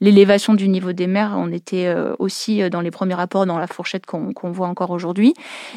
L'élévation 0.00 0.54
du 0.54 0.68
niveau 0.68 0.92
des 0.92 1.06
mers, 1.06 1.34
on 1.36 1.50
était 1.52 1.86
euh, 1.86 2.14
aussi 2.18 2.62
euh, 2.62 2.68
dans 2.68 2.80
les 2.80 2.90
premiers 2.90 3.14
rapports 3.14 3.46
dans 3.46 3.58
la 3.58 3.66
fourchette 3.66 4.04
qu'on 4.06 4.50
voit 4.50 4.68
encore 4.68 4.90
aujourd'hui. 4.90 5.34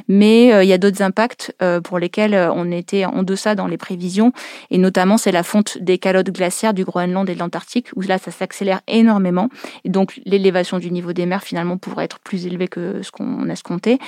Mais 0.08 0.54
euh, 0.54 0.64
il 0.64 0.70
y 0.70 0.74
a 0.74 0.78
d'autres 0.78 1.02
impacts 1.02 1.54
pour 1.84 2.00
lesquels 2.00 2.36
on 2.54 2.72
était 2.72 3.06
en 3.06 3.24
deçà 3.24 3.56
dans 3.56 3.68
les 3.68 3.78
prévisions. 3.78 4.34
Et 4.72 4.78
notamment, 4.78 5.18
c'est 5.18 5.32
la 5.32 5.44
fonte 5.44 5.78
des 5.80 5.98
calottes 5.98 6.32
glaciaires 6.32 6.74
du 6.74 6.84
Groenland 6.84 7.30
et 7.30 7.36
de 7.36 7.40
l'Antarctique, 7.40 7.88
où 7.96 8.02
là, 8.02 8.18
ça 8.18 8.32
s'accélère 8.32 8.82
énormément. 8.88 9.50
Et 9.84 9.90
donc, 9.90 10.20
l'élévation 10.26 10.80
du 10.80 10.92
niveau 10.92 11.14
des 11.14 11.26
mers, 11.26 11.44
finalement, 11.44 11.78
pourrait 11.78 12.06
être 12.06 12.20
plus 12.20 12.46
élevée 12.46 12.68
que 12.68 13.02
ce 13.06 13.12
qu'on 13.12 13.48
escomptait. 13.50 14.00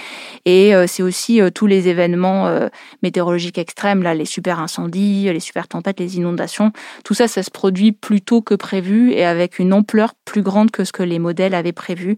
Et 0.45 0.75
euh, 0.75 0.85
c'est 0.87 1.03
aussi 1.03 1.41
euh, 1.41 1.49
tous 1.49 1.67
les 1.67 1.87
événements 1.87 2.47
euh, 2.47 2.67
météorologiques 3.03 3.57
extrêmes, 3.57 4.03
là, 4.03 4.13
les 4.13 4.25
super 4.25 4.59
incendies, 4.59 5.31
les 5.31 5.39
super 5.39 5.67
tempêtes, 5.67 5.99
les 5.99 6.17
inondations. 6.17 6.71
Tout 7.03 7.13
ça, 7.13 7.27
ça 7.27 7.43
se 7.43 7.51
produit 7.51 7.91
plus 7.91 8.21
tôt 8.21 8.41
que 8.41 8.55
prévu 8.55 9.11
et 9.11 9.25
avec 9.25 9.59
une 9.59 9.73
ampleur 9.73 10.13
plus 10.25 10.41
grande 10.41 10.71
que 10.71 10.83
ce 10.83 10.91
que 10.91 11.03
les 11.03 11.19
modèles 11.19 11.55
avaient 11.55 11.71
prévu. 11.71 12.17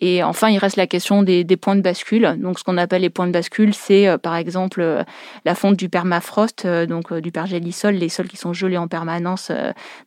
Et 0.00 0.22
enfin, 0.22 0.48
il 0.48 0.58
reste 0.58 0.76
la 0.76 0.86
question 0.86 1.22
des, 1.22 1.44
points 1.56 1.76
de 1.76 1.80
bascule. 1.80 2.36
Donc, 2.38 2.58
ce 2.58 2.64
qu'on 2.64 2.78
appelle 2.78 3.02
les 3.02 3.10
points 3.10 3.26
de 3.26 3.32
bascule, 3.32 3.74
c'est 3.74 4.08
euh, 4.08 4.18
par 4.18 4.36
exemple 4.36 4.80
euh, 4.80 5.02
la 5.44 5.54
fonte 5.54 5.76
du 5.76 5.88
permafrost, 5.88 6.64
euh, 6.64 6.86
donc 6.86 7.12
du 7.12 7.30
pergélisol, 7.30 7.94
les 7.94 8.08
sols 8.08 8.28
qui 8.28 8.36
sont 8.36 8.52
gelés 8.52 8.76
en 8.76 8.88
permanence, 8.88 9.52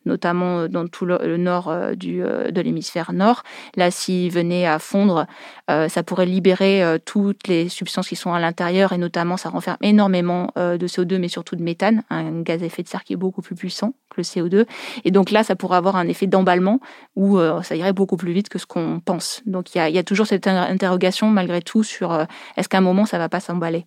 notamment 0.04 0.68
dans 0.68 0.86
tout 0.86 1.04
le, 1.04 1.36
nord 1.36 1.74
du, 1.96 2.18
de 2.18 2.60
l'hémisphère 2.60 3.12
nord. 3.12 3.42
Là, 3.76 3.90
s'il 3.90 4.30
venait 4.30 4.66
à 4.66 4.78
fondre, 4.78 5.26
ça 5.68 6.02
pourrait 6.02 6.26
libérer 6.26 6.82
toutes 7.04 7.48
les 7.48 7.68
substances 7.68 8.08
qui 8.08 8.16
sont 8.16 8.32
à 8.32 8.40
l'intérieur 8.40 8.92
et 8.92 8.98
notamment, 8.98 9.36
ça 9.36 9.48
renferme 9.48 9.76
énormément 9.82 10.50
de 10.56 10.86
CO2, 10.86 11.18
mais 11.18 11.28
surtout 11.28 11.56
de 11.56 11.62
méthane, 11.62 12.02
un 12.10 12.42
gaz 12.42 12.62
à 12.62 12.66
effet 12.66 12.82
de 12.82 12.88
serre 12.88 13.04
qui 13.04 13.12
est 13.12 13.16
beaucoup 13.16 13.42
plus 13.42 13.54
puissant 13.54 13.94
que 14.10 14.16
le 14.18 14.22
CO2. 14.22 14.66
Et 15.04 15.10
donc 15.10 15.30
là, 15.30 15.44
ça 15.44 15.56
pourrait 15.56 15.76
avoir 15.76 15.96
un 15.96 16.08
effet 16.08 16.26
d'emballement 16.26 16.80
où 17.14 17.38
ça 17.62 17.76
irait 17.76 17.92
beaucoup 17.92 18.16
plus 18.16 18.32
vite 18.32 18.48
que 18.48 18.58
ce 18.58 18.66
qu'on 18.66 19.00
pense. 19.04 19.42
Donc 19.46 19.74
il 19.76 19.94
y 19.94 19.98
a, 19.98 20.04
toujours 20.04 20.26
cette 20.26 20.46
interrogation 20.46 21.30
malgré 21.30 21.62
tout 21.62 21.82
sur 21.82 22.12
euh, 22.12 22.24
est-ce 22.56 22.68
qu'à 22.68 22.78
un 22.78 22.82
moment 22.82 23.06
ça 23.06 23.18
va 23.18 23.28
pas 23.28 23.40
s'emballer? 23.40 23.86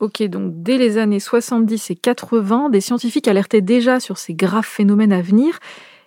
Ok, 0.00 0.22
donc 0.24 0.62
dès 0.62 0.76
les 0.76 0.98
années 0.98 1.20
70 1.20 1.90
et 1.90 1.94
80, 1.94 2.68
des 2.70 2.80
scientifiques 2.80 3.28
alertaient 3.28 3.60
déjà 3.60 4.00
sur 4.00 4.18
ces 4.18 4.34
graves 4.34 4.66
phénomènes 4.66 5.12
à 5.12 5.22
venir. 5.22 5.58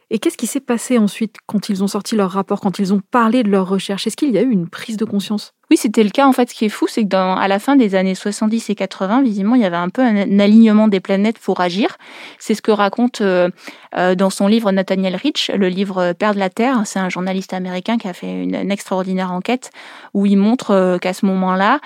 Et 0.09 0.19
qu'est-ce 0.19 0.37
qui 0.37 0.47
s'est 0.47 0.61
passé 0.61 0.97
ensuite 0.97 1.37
quand 1.45 1.69
ils 1.69 1.83
ont 1.83 1.87
sorti 1.87 2.15
leur 2.15 2.31
rapport, 2.31 2.61
quand 2.61 2.79
ils 2.79 2.93
ont 2.93 3.01
parlé 3.11 3.43
de 3.43 3.49
leurs 3.49 3.67
recherches 3.67 4.07
Est-ce 4.07 4.17
qu'il 4.17 4.31
y 4.31 4.37
a 4.37 4.41
eu 4.41 4.51
une 4.51 4.69
prise 4.69 4.97
de 4.97 5.05
conscience? 5.05 5.53
Oui, 5.69 5.75
c'était 5.75 6.03
le 6.03 6.11
cas. 6.11 6.25
En 6.25 6.31
fait, 6.31 6.49
ce 6.49 6.55
qui 6.55 6.63
est 6.65 6.69
fou, 6.69 6.87
c'est 6.87 7.03
que 7.03 7.09
dans, 7.09 7.35
à 7.35 7.49
la 7.49 7.59
fin 7.59 7.75
des 7.75 7.93
années 7.95 8.15
70 8.15 8.69
et 8.69 8.75
80, 8.75 9.21
visiblement, 9.21 9.55
il 9.55 9.61
y 9.61 9.65
avait 9.65 9.75
un 9.75 9.89
peu 9.89 10.01
un, 10.01 10.39
alignement 10.39 10.87
des 10.87 11.01
planètes 11.01 11.39
pour 11.39 11.59
agir. 11.59 11.97
C'est 12.39 12.53
ce 12.53 12.61
que 12.61 12.71
raconte 12.71 13.19
euh, 13.19 13.49
euh, 13.97 14.15
dans 14.15 14.29
son 14.29 14.47
livre 14.47 14.71
Nathaniel 14.71 15.17
Rich, 15.17 15.51
le 15.53 15.67
livre 15.67 16.13
Perdre 16.13 16.39
la 16.39 16.49
Terre. 16.49 16.83
C'est 16.85 16.99
un 16.99 17.09
journaliste 17.09 17.51
américain 17.51 17.97
qui 17.97 18.07
a 18.07 18.13
fait 18.13 18.31
une, 18.31 18.71
extraordinaire 18.71 19.33
enquête 19.33 19.71
où 20.13 20.25
il 20.25 20.37
montre 20.37 20.71
euh, 20.71 20.97
qu'à 20.99 21.13
ce 21.13 21.25
moment-là, 21.25 21.79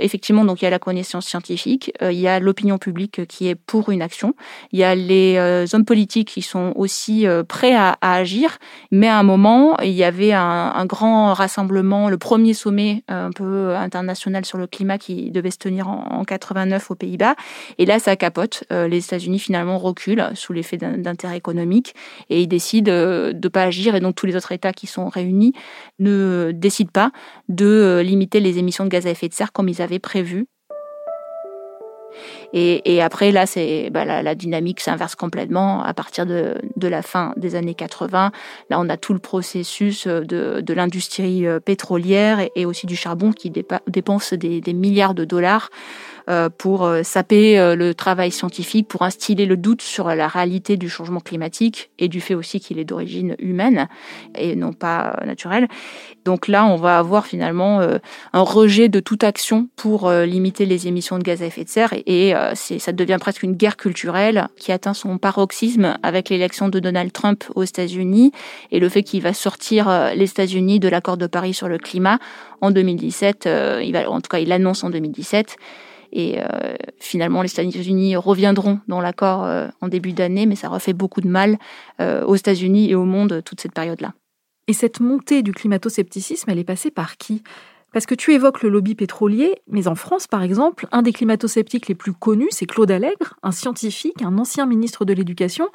effectivement, 0.00 0.44
donc 0.44 0.62
il 0.62 0.64
y 0.64 0.68
a 0.68 0.70
la 0.70 0.78
connaissance 0.78 1.26
scientifique, 1.26 1.92
il 2.00 2.18
y 2.18 2.26
a 2.26 2.40
l'opinion 2.40 2.78
publique 2.78 3.26
qui 3.26 3.48
est 3.48 3.54
pour 3.54 3.90
une 3.90 4.02
action, 4.02 4.34
il 4.72 4.80
y 4.80 4.84
a 4.84 4.94
les 4.94 5.38
hommes 5.72 5.84
politiques 5.84 6.28
qui 6.28 6.42
sont 6.42 6.72
aussi 6.74 7.26
prêts 7.48 7.74
à, 7.74 7.96
agir, 8.00 8.58
mais 8.90 9.06
à 9.06 9.18
un 9.18 9.22
moment, 9.22 9.78
il 9.80 9.92
y 9.92 10.04
avait 10.04 10.32
un 10.32 10.84
grand 10.86 11.32
rassemblement, 11.34 12.08
le 12.08 12.18
premier 12.18 12.52
sommet 12.52 12.93
un 13.08 13.30
peu 13.30 13.74
international 13.76 14.44
sur 14.44 14.58
le 14.58 14.66
climat 14.66 14.98
qui 14.98 15.30
devait 15.30 15.50
se 15.50 15.58
tenir 15.58 15.88
en, 15.88 16.24
89 16.24 16.90
aux 16.90 16.94
Pays-Bas. 16.94 17.34
Et 17.78 17.86
là, 17.86 17.98
ça 17.98 18.16
capote. 18.16 18.64
Euh, 18.72 18.88
les 18.88 19.04
États-Unis 19.04 19.38
finalement 19.38 19.78
reculent 19.78 20.30
sous 20.34 20.52
l'effet 20.52 20.76
d'intérêt 20.76 21.36
économique 21.36 21.94
et 22.30 22.40
ils 22.40 22.48
décident 22.48 22.90
euh, 22.90 23.32
de 23.32 23.46
ne 23.46 23.48
pas 23.48 23.64
agir. 23.64 23.94
Et 23.94 24.00
donc 24.00 24.14
tous 24.14 24.26
les 24.26 24.36
autres 24.36 24.52
États 24.52 24.72
qui 24.72 24.86
sont 24.86 25.08
réunis 25.08 25.52
ne 25.98 26.52
décident 26.54 26.90
pas 26.92 27.12
de 27.48 27.66
euh, 27.66 28.02
limiter 28.02 28.40
les 28.40 28.58
émissions 28.58 28.84
de 28.84 28.90
gaz 28.90 29.06
à 29.06 29.10
effet 29.10 29.28
de 29.28 29.34
serre 29.34 29.52
comme 29.52 29.68
ils 29.68 29.82
avaient 29.82 29.98
prévu 29.98 30.46
et, 32.52 33.02
après, 33.02 33.32
là, 33.32 33.46
c'est 33.46 33.90
bah, 33.90 34.04
la, 34.04 34.34
dynamique 34.34 34.80
s'inverse 34.80 35.14
complètement 35.14 35.82
à 35.82 35.94
partir 35.94 36.26
de, 36.26 36.54
la 36.80 37.02
fin 37.02 37.32
des 37.36 37.54
années 37.54 37.74
80. 37.74 38.30
Là, 38.70 38.80
on 38.80 38.88
a 38.88 38.96
tout 38.96 39.12
le 39.12 39.18
processus 39.18 40.06
de, 40.06 40.74
l'industrie 40.74 41.46
euh, 41.46 41.60
pétrolière 41.60 42.40
et, 42.54 42.66
aussi 42.66 42.86
du 42.86 42.96
charbon 42.96 43.32
qui 43.32 43.50
dépense 43.50 44.34
des 44.34 44.72
milliards 44.72 45.14
de 45.14 45.24
dollars 45.24 45.70
euh, 45.70 46.13
pour 46.58 46.84
euh, 46.84 47.02
saper 47.02 47.58
euh, 47.58 47.76
le 47.76 47.94
travail 47.94 48.30
scientifique, 48.30 48.88
pour 48.88 49.02
instiller 49.02 49.44
le 49.44 49.58
doute 49.58 49.82
sur 49.82 50.08
la 50.08 50.26
réalité 50.26 50.76
du 50.76 50.88
changement 50.88 51.20
climatique 51.20 51.90
et 51.98 52.08
du 52.08 52.20
fait 52.20 52.34
aussi 52.34 52.60
qu'il 52.60 52.78
est 52.78 52.84
d'origine 52.84 53.36
humaine 53.38 53.88
et 54.34 54.56
non 54.56 54.72
pas 54.72 55.18
naturelle. 55.26 55.68
Donc 56.24 56.48
là, 56.48 56.64
on 56.64 56.76
va 56.76 56.98
avoir 56.98 57.26
finalement 57.26 57.80
un 58.32 58.40
rejet 58.40 58.88
de 58.88 59.00
toute 59.00 59.24
action 59.24 59.68
pour 59.76 60.10
limiter 60.10 60.64
les 60.64 60.88
émissions 60.88 61.18
de 61.18 61.22
gaz 61.22 61.42
à 61.42 61.46
effet 61.46 61.64
de 61.64 61.68
serre 61.68 61.92
et 62.06 62.32
ça 62.54 62.92
devient 62.92 63.18
presque 63.20 63.42
une 63.42 63.52
guerre 63.52 63.76
culturelle 63.76 64.48
qui 64.58 64.72
atteint 64.72 64.94
son 64.94 65.18
paroxysme 65.18 65.98
avec 66.02 66.30
l'élection 66.30 66.68
de 66.68 66.80
Donald 66.80 67.12
Trump 67.12 67.44
aux 67.54 67.64
États-Unis 67.64 68.32
et 68.70 68.80
le 68.80 68.88
fait 68.88 69.02
qu'il 69.02 69.20
va 69.20 69.34
sortir 69.34 70.12
les 70.14 70.30
États-Unis 70.30 70.80
de 70.80 70.88
l'accord 70.88 71.18
de 71.18 71.26
Paris 71.26 71.52
sur 71.52 71.68
le 71.68 71.76
climat 71.76 72.18
en 72.62 72.70
2017. 72.70 73.48
il 73.82 73.92
va, 73.92 74.08
en 74.10 74.20
tout 74.22 74.28
cas, 74.28 74.38
il 74.38 74.48
l'annonce 74.48 74.82
en 74.82 74.90
2017. 74.90 75.56
Et 76.14 76.40
euh, 76.40 76.44
finalement, 77.00 77.42
les 77.42 77.50
États-Unis 77.50 78.14
reviendront 78.14 78.78
dans 78.86 79.00
l'accord 79.00 79.44
euh, 79.44 79.68
en 79.80 79.88
début 79.88 80.12
d'année, 80.12 80.46
mais 80.46 80.54
ça 80.54 80.68
refait 80.68 80.92
beaucoup 80.92 81.20
de 81.20 81.28
mal 81.28 81.58
euh, 82.00 82.24
aux 82.24 82.36
États-Unis 82.36 82.88
et 82.88 82.94
au 82.94 83.04
monde 83.04 83.42
toute 83.44 83.60
cette 83.60 83.74
période-là. 83.74 84.14
Et 84.68 84.72
cette 84.72 85.00
montée 85.00 85.42
du 85.42 85.52
climato-scepticisme, 85.52 86.48
elle 86.48 86.60
est 86.60 86.64
passée 86.64 86.92
par 86.92 87.16
qui? 87.16 87.42
Parce 87.92 88.06
que 88.06 88.14
tu 88.14 88.32
évoques 88.32 88.62
le 88.62 88.70
lobby 88.70 88.94
pétrolier, 88.94 89.56
mais 89.68 89.88
en 89.88 89.96
France, 89.96 90.28
par 90.28 90.42
exemple, 90.42 90.86
un 90.92 91.02
des 91.02 91.12
climato-sceptiques 91.12 91.88
les 91.88 91.94
plus 91.96 92.12
connus, 92.12 92.48
c'est 92.50 92.66
Claude 92.66 92.90
Allègre, 92.90 93.34
un 93.42 93.52
scientifique, 93.52 94.22
un 94.22 94.38
ancien 94.38 94.66
ministre 94.66 95.04
de 95.04 95.12
l'Éducation, 95.12 95.68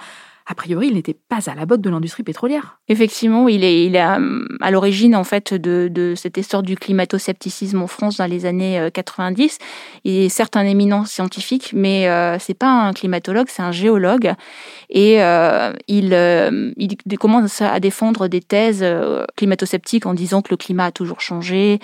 a 0.51 0.55
priori, 0.55 0.87
il 0.87 0.95
n'était 0.95 1.13
pas 1.13 1.47
à 1.47 1.53
la 1.53 1.67
botte 1.67 1.81
de 1.81 1.91
l'industrie 1.91 2.23
pétrolière. 2.23 2.79
Effectivement, 2.87 3.47
il 3.47 3.63
est, 3.63 3.85
il 3.85 3.95
est 3.95 4.03
euh, 4.03 4.47
à, 4.61 4.71
l'origine 4.71 5.15
en 5.15 5.23
fait 5.23 5.53
de, 5.53 5.89
de 5.91 6.15
cet 6.15 6.39
essor 6.39 6.63
du 6.63 6.75
climato-scepticisme 6.75 7.79
en 7.83 7.85
France 7.85 8.17
dans 8.17 8.25
les 8.25 8.47
années 8.47 8.89
90. 8.91 9.59
Euh, 9.61 9.65
il 10.05 10.17
est 10.21 10.29
certes 10.29 10.57
un 10.57 10.65
éminent 10.65 11.05
scientifique, 11.05 11.71
mais 11.75 12.09
euh, 12.09 12.39
c'est 12.39 12.55
pas 12.55 12.71
un 12.71 12.93
climatologue, 12.93 13.45
c'est 13.47 13.61
un 13.61 13.71
géologue, 13.71 14.33
et 14.89 15.21
euh, 15.21 15.71
il, 15.87 16.09
commence 17.19 17.61
à 17.61 17.79
défendre 17.79 18.27
des 18.27 18.41
thèses 18.41 18.83
climato-sceptiques 19.35 20.07
en 20.07 20.15
disant 20.15 20.41
que 20.41 20.47
le 20.49 20.57
climat 20.57 20.85
a 20.85 20.91
toujours 20.91 21.21
changé, 21.21 21.79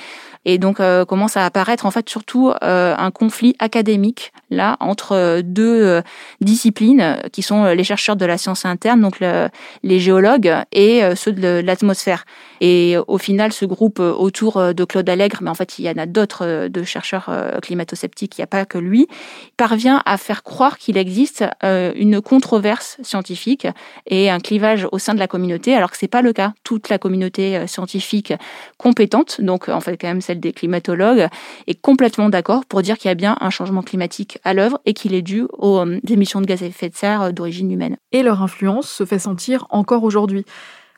et 0.45 0.57
donc 0.57 0.77
commence 1.07 1.37
à 1.37 1.45
apparaître 1.45 1.85
en 1.85 1.91
fait 1.91 2.09
surtout 2.09 2.53
un 2.61 3.11
conflit 3.11 3.55
académique 3.59 4.31
là 4.49 4.77
entre 4.79 5.41
deux 5.41 6.01
disciplines 6.39 7.19
qui 7.33 7.41
sont 7.41 7.65
les 7.65 7.83
chercheurs 7.83 8.15
de 8.15 8.25
la 8.25 8.37
science 8.37 8.54
sciences 8.55 8.65
internes, 8.65 9.01
donc 9.01 9.19
les 9.19 9.99
géologues 9.99 10.53
et 10.71 11.01
ceux 11.15 11.31
de 11.31 11.61
l'atmosphère. 11.63 12.25
Et 12.61 12.95
au 13.07 13.17
final, 13.17 13.53
ce 13.53 13.65
groupe 13.65 13.99
autour 13.99 14.73
de 14.73 14.85
Claude 14.85 15.09
Allègre, 15.09 15.39
mais 15.41 15.49
en 15.49 15.53
fait, 15.53 15.77
il 15.77 15.85
y 15.85 15.89
en 15.89 15.97
a 15.97 16.05
d'autres 16.05 16.67
de 16.67 16.83
chercheurs 16.83 17.29
climato-sceptiques, 17.61 18.37
il 18.37 18.41
n'y 18.41 18.45
a 18.45 18.47
pas 18.47 18.65
que 18.65 18.77
lui, 18.77 19.07
parvient 19.57 20.01
à 20.05 20.17
faire 20.17 20.43
croire 20.43 20.77
qu'il 20.77 20.97
existe 20.97 21.45
une 21.63 22.21
controverse 22.21 22.97
scientifique 23.01 23.67
et 24.07 24.29
un 24.29 24.39
clivage 24.39 24.87
au 24.91 24.99
sein 24.99 25.13
de 25.13 25.19
la 25.19 25.27
communauté, 25.27 25.75
alors 25.75 25.91
que 25.91 25.97
c'est 25.97 26.07
pas 26.07 26.21
le 26.21 26.33
cas. 26.33 26.53
Toute 26.63 26.89
la 26.89 26.97
communauté 26.97 27.67
scientifique 27.67 28.33
compétente, 28.77 29.41
donc 29.41 29.69
en 29.69 29.81
fait 29.81 29.97
quand 29.97 30.07
même 30.07 30.21
celle 30.21 30.39
des 30.39 30.53
climatologues, 30.53 31.27
est 31.67 31.79
complètement 31.81 32.29
d'accord 32.29 32.65
pour 32.65 32.81
dire 32.81 32.97
qu'il 32.97 33.09
y 33.09 33.11
a 33.11 33.15
bien 33.15 33.37
un 33.41 33.49
changement 33.49 33.81
climatique 33.81 34.39
à 34.43 34.53
l'œuvre 34.53 34.79
et 34.85 34.93
qu'il 34.93 35.13
est 35.13 35.21
dû 35.21 35.45
aux 35.57 35.79
euh, 35.79 35.99
émissions 36.07 36.41
de 36.41 36.45
gaz 36.45 36.63
à 36.63 36.65
effet 36.65 36.89
de 36.89 36.95
serre 36.95 37.21
euh, 37.21 37.31
d'origine 37.31 37.71
humaine. 37.71 37.97
Et 38.11 38.23
leur 38.23 38.41
se 38.47 39.05
fait 39.05 39.19
sentir 39.19 39.65
encore 39.69 40.03
aujourd'hui. 40.03 40.45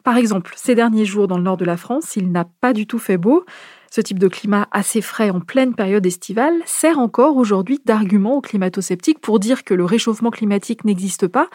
Par 0.04 0.18
exemple, 0.18 0.54
ces 0.56 0.74
derniers 0.74 1.06
jours 1.06 1.28
dans 1.28 1.38
le 1.38 1.44
nord 1.44 1.58
de 1.58 1.66
la 1.66 1.76
France, 1.76 2.16
il 2.16 2.32
n'a 2.32 2.46
pas 2.62 2.72
du 2.72 2.88
tout 2.88 3.00
fait 3.00 3.18
beau. 3.18 3.46
Ce 3.92 4.00
type 4.00 4.20
de 4.20 4.28
climat 4.28 4.68
assez 4.72 5.02
frais 5.02 5.30
en 5.30 5.40
pleine 5.40 5.76
période 5.76 6.06
estivale 6.06 6.54
sert 6.66 7.00
encore 7.00 7.38
aujourd'hui 7.38 7.82
d'argument 7.84 8.36
aux 8.36 8.42
climato-sceptiques 8.42 9.20
pour 9.20 9.40
dire 9.40 9.64
que 9.64 9.74
le 9.74 9.84
réchauffement 9.84 10.32
climatique 10.32 10.86
n'existe 10.86 11.28
pas. 11.28 11.50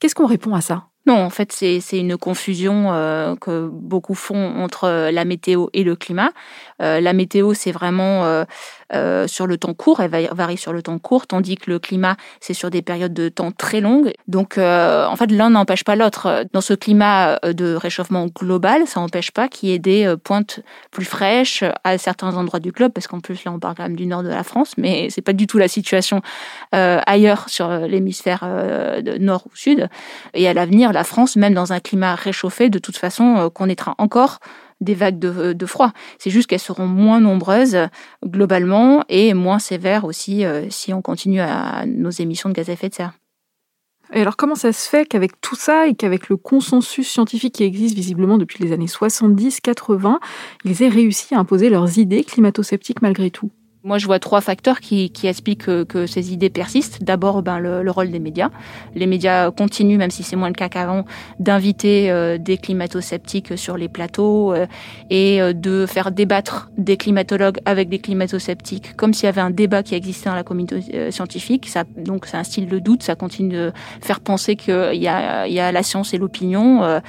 Qu'est-ce 0.00 0.14
qu'on 0.14 0.26
répond 0.26 0.54
à 0.54 0.60
ça? 0.60 0.84
Non, 1.06 1.16
en 1.16 1.30
fait, 1.30 1.50
c'est 1.52 1.98
une 1.98 2.18
confusion 2.18 2.92
euh, 2.92 3.34
que 3.34 3.68
beaucoup 3.72 4.14
font 4.14 4.56
entre 4.56 5.10
la 5.10 5.24
météo 5.24 5.68
et 5.72 5.82
le 5.82 5.96
climat. 5.96 6.30
la 6.78 7.12
météo, 7.12 7.54
c'est 7.54 7.72
vraiment 7.72 8.26
euh, 8.26 8.44
sur 9.26 9.46
le 9.46 9.58
temps 9.58 9.74
court, 9.74 10.00
elle 10.00 10.10
varie 10.32 10.56
sur 10.56 10.72
le 10.72 10.82
temps 10.82 10.98
court, 10.98 11.26
tandis 11.26 11.56
que 11.56 11.70
le 11.70 11.78
climat, 11.78 12.16
c'est 12.40 12.54
sur 12.54 12.70
des 12.70 12.82
périodes 12.82 13.14
de 13.14 13.28
temps 13.28 13.52
très 13.52 13.80
longues. 13.80 14.12
Donc, 14.26 14.58
euh, 14.58 15.06
en 15.06 15.16
fait, 15.16 15.30
l'un 15.30 15.50
n'empêche 15.50 15.84
pas 15.84 15.96
l'autre. 15.96 16.44
Dans 16.52 16.60
ce 16.60 16.74
climat 16.74 17.38
euh, 17.44 17.52
de 17.52 17.74
réchauffement 17.74 18.26
global, 18.26 18.86
ça 18.86 19.00
n'empêche 19.00 19.30
pas 19.30 19.48
qu'il 19.48 19.68
y 19.68 19.72
ait 19.72 19.78
des 19.78 20.14
pointes 20.22 20.60
plus 20.90 21.04
fraîches 21.04 21.64
à 21.84 21.98
certains 21.98 22.36
endroits 22.36 22.60
du 22.60 22.72
globe, 22.72 22.92
parce 22.92 23.06
qu'en 23.06 23.20
plus, 23.20 23.44
là, 23.44 23.52
on 23.52 23.58
parle 23.58 23.74
quand 23.76 23.82
même 23.82 23.96
du 23.96 24.06
nord 24.06 24.22
de 24.22 24.28
la 24.28 24.42
France, 24.42 24.74
mais 24.76 25.08
c'est 25.10 25.22
pas 25.22 25.32
du 25.32 25.46
tout 25.46 25.58
la 25.58 25.68
situation 25.68 26.22
ailleurs 26.72 27.48
sur 27.48 27.68
l'hémisphère 27.68 28.46
nord 29.20 29.44
ou 29.46 29.56
sud. 29.56 29.88
Et 30.34 30.48
à 30.48 30.54
l'avenir, 30.54 30.92
la 30.92 31.04
France, 31.04 31.36
même 31.36 31.54
dans 31.54 31.72
un 31.72 31.80
climat 31.80 32.14
réchauffé, 32.14 32.68
de 32.70 32.78
toute 32.78 32.96
façon, 32.96 33.50
connaîtra 33.54 33.94
encore 33.98 34.38
des 34.80 34.94
vagues 34.94 35.18
de, 35.18 35.66
froid. 35.66 35.92
C'est 36.18 36.30
juste 36.30 36.48
qu'elles 36.48 36.58
seront 36.58 36.86
moins 36.86 37.20
nombreuses 37.20 37.76
globalement 38.24 39.04
et 39.08 39.34
moins 39.34 39.58
sévères 39.58 40.04
aussi 40.04 40.44
euh, 40.44 40.66
si 40.70 40.92
on 40.92 41.02
continue 41.02 41.40
à 41.40 41.84
nos 41.86 42.10
émissions 42.10 42.48
de 42.48 42.54
gaz 42.54 42.68
à 42.70 42.72
effet 42.72 42.88
de 42.88 42.94
serre. 42.94 43.12
Et 44.14 44.22
alors 44.22 44.36
comment 44.36 44.54
ça 44.54 44.72
se 44.72 44.88
fait 44.88 45.06
qu'avec 45.06 45.38
tout 45.40 45.56
ça 45.56 45.86
et 45.86 45.94
qu'avec 45.94 46.28
le 46.30 46.36
consensus 46.36 47.06
scientifique 47.06 47.54
qui 47.56 47.64
existe 47.64 47.94
visiblement 47.94 48.38
depuis 48.38 48.64
les 48.64 48.72
années 48.72 48.86
70-80, 48.86 50.18
ils 50.64 50.82
aient 50.82 50.88
réussi 50.88 51.34
à 51.34 51.38
imposer 51.38 51.68
leurs 51.68 51.98
idées 51.98 52.24
climato-sceptiques 52.24 53.02
malgré 53.02 53.30
tout? 53.30 53.50
Moi, 53.88 53.96
je 53.96 54.04
vois 54.04 54.18
trois 54.18 54.42
facteurs 54.42 54.80
qui, 54.80 55.08
qui 55.08 55.26
expliquent 55.26 55.64
que, 55.64 55.82
que, 55.82 56.06
ces 56.06 56.34
idées 56.34 56.50
persistent. 56.50 57.02
D'abord, 57.02 57.42
ben, 57.42 57.58
le, 57.58 57.82
le, 57.82 57.90
rôle 57.90 58.10
des 58.10 58.18
médias. 58.18 58.50
Les 58.94 59.06
médias 59.06 59.50
continuent, 59.50 59.96
même 59.96 60.10
si 60.10 60.22
c'est 60.22 60.36
moins 60.36 60.48
le 60.48 60.54
cas 60.54 60.68
qu'avant, 60.68 61.06
d'inviter 61.40 62.10
euh, 62.10 62.36
des 62.36 62.58
climato-sceptiques 62.58 63.56
sur 63.56 63.78
les 63.78 63.88
plateaux 63.88 64.52
euh, 64.52 64.66
et 65.08 65.40
euh, 65.40 65.54
de 65.54 65.86
faire 65.86 66.10
débattre 66.10 66.70
des 66.76 66.98
climatologues 66.98 67.60
avec 67.64 67.88
des 67.88 67.98
climato-sceptiques, 67.98 68.94
comme 68.94 69.14
s'il 69.14 69.24
y 69.24 69.28
avait 69.28 69.40
un 69.40 69.50
débat 69.50 69.82
qui 69.82 69.94
existait 69.94 70.28
dans 70.28 70.36
la 70.36 70.44
communauté 70.44 71.10
scientifique. 71.10 71.66
Ça, 71.66 71.84
donc, 71.96 72.26
c'est 72.26 72.36
un 72.36 72.44
style 72.44 72.68
de 72.68 72.78
doute. 72.78 73.02
Ça 73.02 73.14
continue 73.14 73.54
de 73.54 73.72
faire 74.02 74.20
penser 74.20 74.56
qu'il 74.56 75.00
y 75.00 75.08
a, 75.08 75.46
il 75.46 75.54
y 75.54 75.60
a 75.60 75.72
la 75.72 75.82
science 75.82 76.12
et 76.12 76.18
l'opinion. 76.18 77.00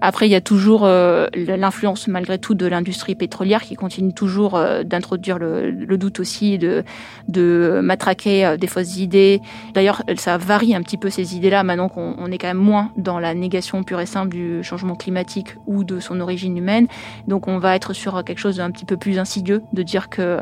Après, 0.00 0.26
il 0.26 0.30
y 0.30 0.34
a 0.34 0.40
toujours 0.40 0.86
l'influence, 0.86 2.08
malgré 2.08 2.38
tout, 2.38 2.54
de 2.54 2.66
l'industrie 2.66 3.14
pétrolière 3.14 3.62
qui 3.62 3.74
continue 3.74 4.12
toujours 4.12 4.60
d'introduire 4.84 5.38
le, 5.38 5.96
doute 5.96 6.20
aussi 6.20 6.58
de, 6.58 6.84
de 7.28 7.80
matraquer 7.82 8.46
euh, 8.46 8.56
des 8.56 8.66
fausses 8.66 8.96
idées. 8.96 9.40
D'ailleurs, 9.74 10.02
ça 10.16 10.38
varie 10.38 10.74
un 10.74 10.82
petit 10.82 10.96
peu 10.96 11.10
ces 11.10 11.36
idées-là 11.36 11.62
maintenant 11.62 11.88
qu'on 11.88 12.30
est 12.30 12.38
quand 12.38 12.48
même 12.48 12.56
moins 12.56 12.90
dans 12.96 13.18
la 13.18 13.34
négation 13.34 13.82
pure 13.82 14.00
et 14.00 14.06
simple 14.06 14.30
du 14.30 14.62
changement 14.62 14.94
climatique 14.94 15.56
ou 15.66 15.84
de 15.84 16.00
son 16.00 16.20
origine 16.20 16.56
humaine. 16.56 16.86
Donc 17.28 17.48
on 17.48 17.58
va 17.58 17.76
être 17.76 17.92
sur 17.92 18.22
quelque 18.24 18.38
chose 18.38 18.56
d'un 18.56 18.70
petit 18.70 18.84
peu 18.84 18.96
plus 18.96 19.18
insidieux, 19.18 19.62
de 19.72 19.82
dire 19.82 20.08
que 20.08 20.38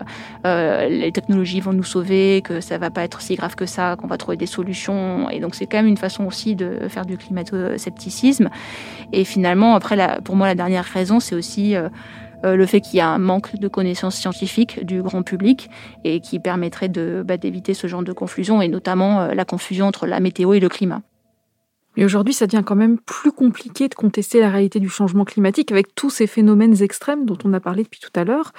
euh, 0.46 0.88
les 0.88 1.12
technologies 1.12 1.60
vont 1.60 1.72
nous 1.72 1.84
sauver, 1.84 2.42
que 2.42 2.60
ça 2.60 2.78
va 2.78 2.90
pas 2.90 3.04
être 3.04 3.20
si 3.20 3.34
grave 3.34 3.54
que 3.54 3.66
ça, 3.66 3.96
qu'on 3.96 4.06
va 4.06 4.16
trouver 4.16 4.36
des 4.36 4.46
solutions. 4.46 5.30
Et 5.30 5.40
donc 5.40 5.54
c'est 5.54 5.66
quand 5.66 5.78
même 5.78 5.86
une 5.86 5.96
façon 5.96 6.24
aussi 6.24 6.54
de 6.54 6.88
faire 6.88 7.06
du 7.06 7.16
climato-scepticisme. 7.16 8.48
Et 9.12 9.24
finalement, 9.24 9.47
après, 9.74 9.96
la, 9.96 10.20
pour 10.20 10.36
moi, 10.36 10.46
la 10.46 10.54
dernière 10.54 10.84
raison, 10.84 11.20
c'est 11.20 11.34
aussi 11.34 11.76
euh, 11.76 11.88
euh, 12.44 12.56
le 12.56 12.66
fait 12.66 12.80
qu'il 12.80 12.98
y 12.98 13.00
a 13.00 13.08
un 13.08 13.18
manque 13.18 13.56
de 13.56 13.68
connaissances 13.68 14.16
scientifiques 14.16 14.84
du 14.84 15.02
grand 15.02 15.22
public 15.22 15.68
et 16.04 16.20
qui 16.20 16.38
permettrait 16.38 16.88
bah, 16.88 17.36
d'éviter 17.36 17.74
ce 17.74 17.86
genre 17.86 18.02
de 18.02 18.12
confusion 18.12 18.62
et 18.62 18.68
notamment 18.68 19.20
euh, 19.20 19.34
la 19.34 19.44
confusion 19.44 19.86
entre 19.86 20.06
la 20.06 20.20
météo 20.20 20.52
et 20.52 20.60
le 20.60 20.68
climat. 20.68 21.02
Mais 21.96 22.04
aujourd'hui, 22.04 22.32
ça 22.32 22.46
devient 22.46 22.62
quand 22.64 22.76
même 22.76 22.98
plus 22.98 23.32
compliqué 23.32 23.88
de 23.88 23.94
contester 23.94 24.38
la 24.38 24.50
réalité 24.50 24.78
du 24.78 24.88
changement 24.88 25.24
climatique 25.24 25.72
avec 25.72 25.96
tous 25.96 26.10
ces 26.10 26.28
phénomènes 26.28 26.80
extrêmes 26.80 27.24
dont 27.24 27.38
on 27.44 27.52
a 27.54 27.60
parlé 27.60 27.82
depuis 27.82 28.00
tout 28.00 28.12
à 28.14 28.22
l'heure. 28.22 28.52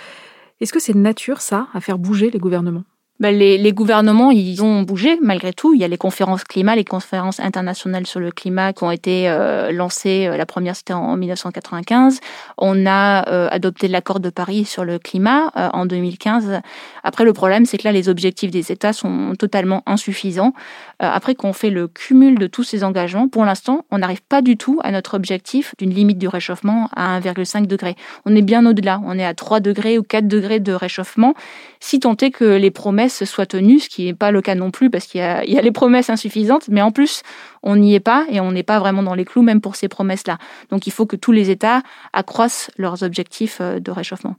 Est-ce 0.59 0.73
que 0.73 0.79
c'est 0.79 0.93
de 0.93 0.97
nature, 0.97 1.39
ça, 1.39 1.67
à 1.73 1.79
faire 1.79 1.97
bouger 1.97 2.31
les 2.31 2.39
gouvernements? 2.39 2.83
Ben 3.19 3.37
les, 3.37 3.57
les, 3.57 3.73
gouvernements, 3.73 4.31
ils 4.31 4.63
ont 4.63 4.83
bougé 4.83 5.19
malgré 5.21 5.51
tout. 5.51 5.73
Il 5.73 5.81
y 5.81 5.83
a 5.83 5.89
les 5.89 5.97
conférences 5.97 6.45
climat, 6.45 6.75
les 6.77 6.85
conférences 6.85 7.41
internationales 7.41 8.07
sur 8.07 8.21
le 8.21 8.31
climat 8.31 8.71
qui 8.71 8.85
ont 8.85 8.91
été 8.91 9.29
euh, 9.29 9.73
lancées. 9.73 10.27
Euh, 10.27 10.37
la 10.37 10.45
première, 10.45 10.73
c'était 10.73 10.93
en 10.93 11.17
1995. 11.17 12.21
On 12.57 12.85
a 12.85 13.27
euh, 13.29 13.49
adopté 13.51 13.89
l'accord 13.89 14.21
de 14.21 14.29
Paris 14.29 14.63
sur 14.63 14.85
le 14.85 14.99
climat 14.99 15.51
en 15.73 15.85
2015. 15.85 16.61
Après, 17.03 17.25
le 17.25 17.33
problème, 17.33 17.65
c'est 17.65 17.77
que 17.77 17.83
là, 17.83 17.91
les 17.91 18.07
objectifs 18.07 18.51
des 18.51 18.71
États 18.71 18.93
sont 18.93 19.33
totalement 19.37 19.83
insuffisants. 19.85 20.53
après 20.99 21.35
qu'on 21.35 21.53
fait 21.53 21.69
le 21.69 21.87
cumul 21.87 22.37
de 22.39 22.47
tous 22.47 22.63
ces 22.63 22.83
engagements, 22.83 23.27
pour 23.27 23.43
l'instant, 23.43 23.85
on 23.91 23.97
n'arrive 23.97 24.21
pas 24.21 24.41
du 24.41 24.55
tout 24.55 24.79
à 24.83 24.91
notre 24.91 25.15
objectif 25.15 25.75
d'une 25.77 25.93
limite 25.93 26.17
du 26.17 26.27
réchauffement 26.27 26.89
à 26.95 27.19
1,5 27.19 27.67
degré. 27.67 27.95
On 28.25 28.35
est 28.35 28.41
bien 28.41 28.65
au-delà. 28.65 29.01
On 29.05 29.17
est 29.19 29.25
à 29.25 29.33
3 29.33 29.59
degrés 29.59 29.97
ou 29.97 30.03
4 30.03 30.27
degrés 30.27 30.59
de 30.59 30.71
réchauffement, 30.71 31.33
si 31.79 31.99
tant 31.99 32.15
est 32.17 32.31
que 32.31 32.45
les 32.45 32.71
promesses 32.71 33.08
soit 33.09 33.45
tenue, 33.45 33.79
ce 33.79 33.89
qui 33.89 34.05
n'est 34.05 34.13
pas 34.13 34.31
le 34.31 34.41
cas 34.41 34.55
non 34.55 34.71
plus 34.71 34.89
parce 34.89 35.05
qu'il 35.05 35.19
y, 35.19 35.23
a, 35.23 35.43
les 35.43 35.71
promesses 35.71 36.09
insuffisantes, 36.09 36.67
mais 36.69 36.81
en 36.81 36.91
plus, 36.91 37.23
on 37.63 37.75
n'y 37.75 37.95
est 37.95 37.99
pas 37.99 38.25
et 38.29 38.39
on 38.39 38.51
n'est 38.51 38.63
pas 38.63 38.79
vraiment 38.79 39.03
dans 39.03 39.15
les 39.15 39.25
clous 39.25 39.41
même 39.41 39.61
pour 39.61 39.75
ces 39.75 39.87
promesses-là. 39.87 40.37
Donc 40.69 40.87
il 40.87 40.93
faut 40.93 41.05
que 41.05 41.15
tous 41.15 41.31
les 41.31 41.49
États 41.49 41.81
accroissent 42.13 42.71
leurs 42.77 43.03
objectifs 43.03 43.59
euh, 43.61 43.79
de 43.79 43.91
réchauffement. 43.91 44.35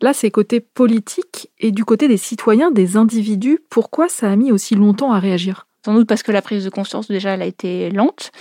Là, 0.00 0.12
c'est 0.12 0.30
côté 0.30 0.60
politique 0.60 1.50
et 1.58 1.70
du 1.70 1.84
côté 1.84 2.08
des 2.08 2.16
citoyens, 2.16 2.70
des 2.70 2.96
individus. 2.96 3.60
Pourquoi 3.70 4.08
ça 4.08 4.30
a 4.30 4.36
mis 4.36 4.52
aussi 4.52 4.74
longtemps 4.74 5.12
à 5.12 5.20
réagir? 5.20 5.66
Sans 5.84 5.94
doute 5.94 6.08
parce 6.08 6.22
que 6.22 6.32
la 6.32 6.42
prise 6.42 6.64
de 6.64 6.70
conscience, 6.70 7.08
déjà, 7.08 7.30
elle 7.30 7.42
a 7.42 7.46
été 7.46 7.90
lente. 7.90 8.32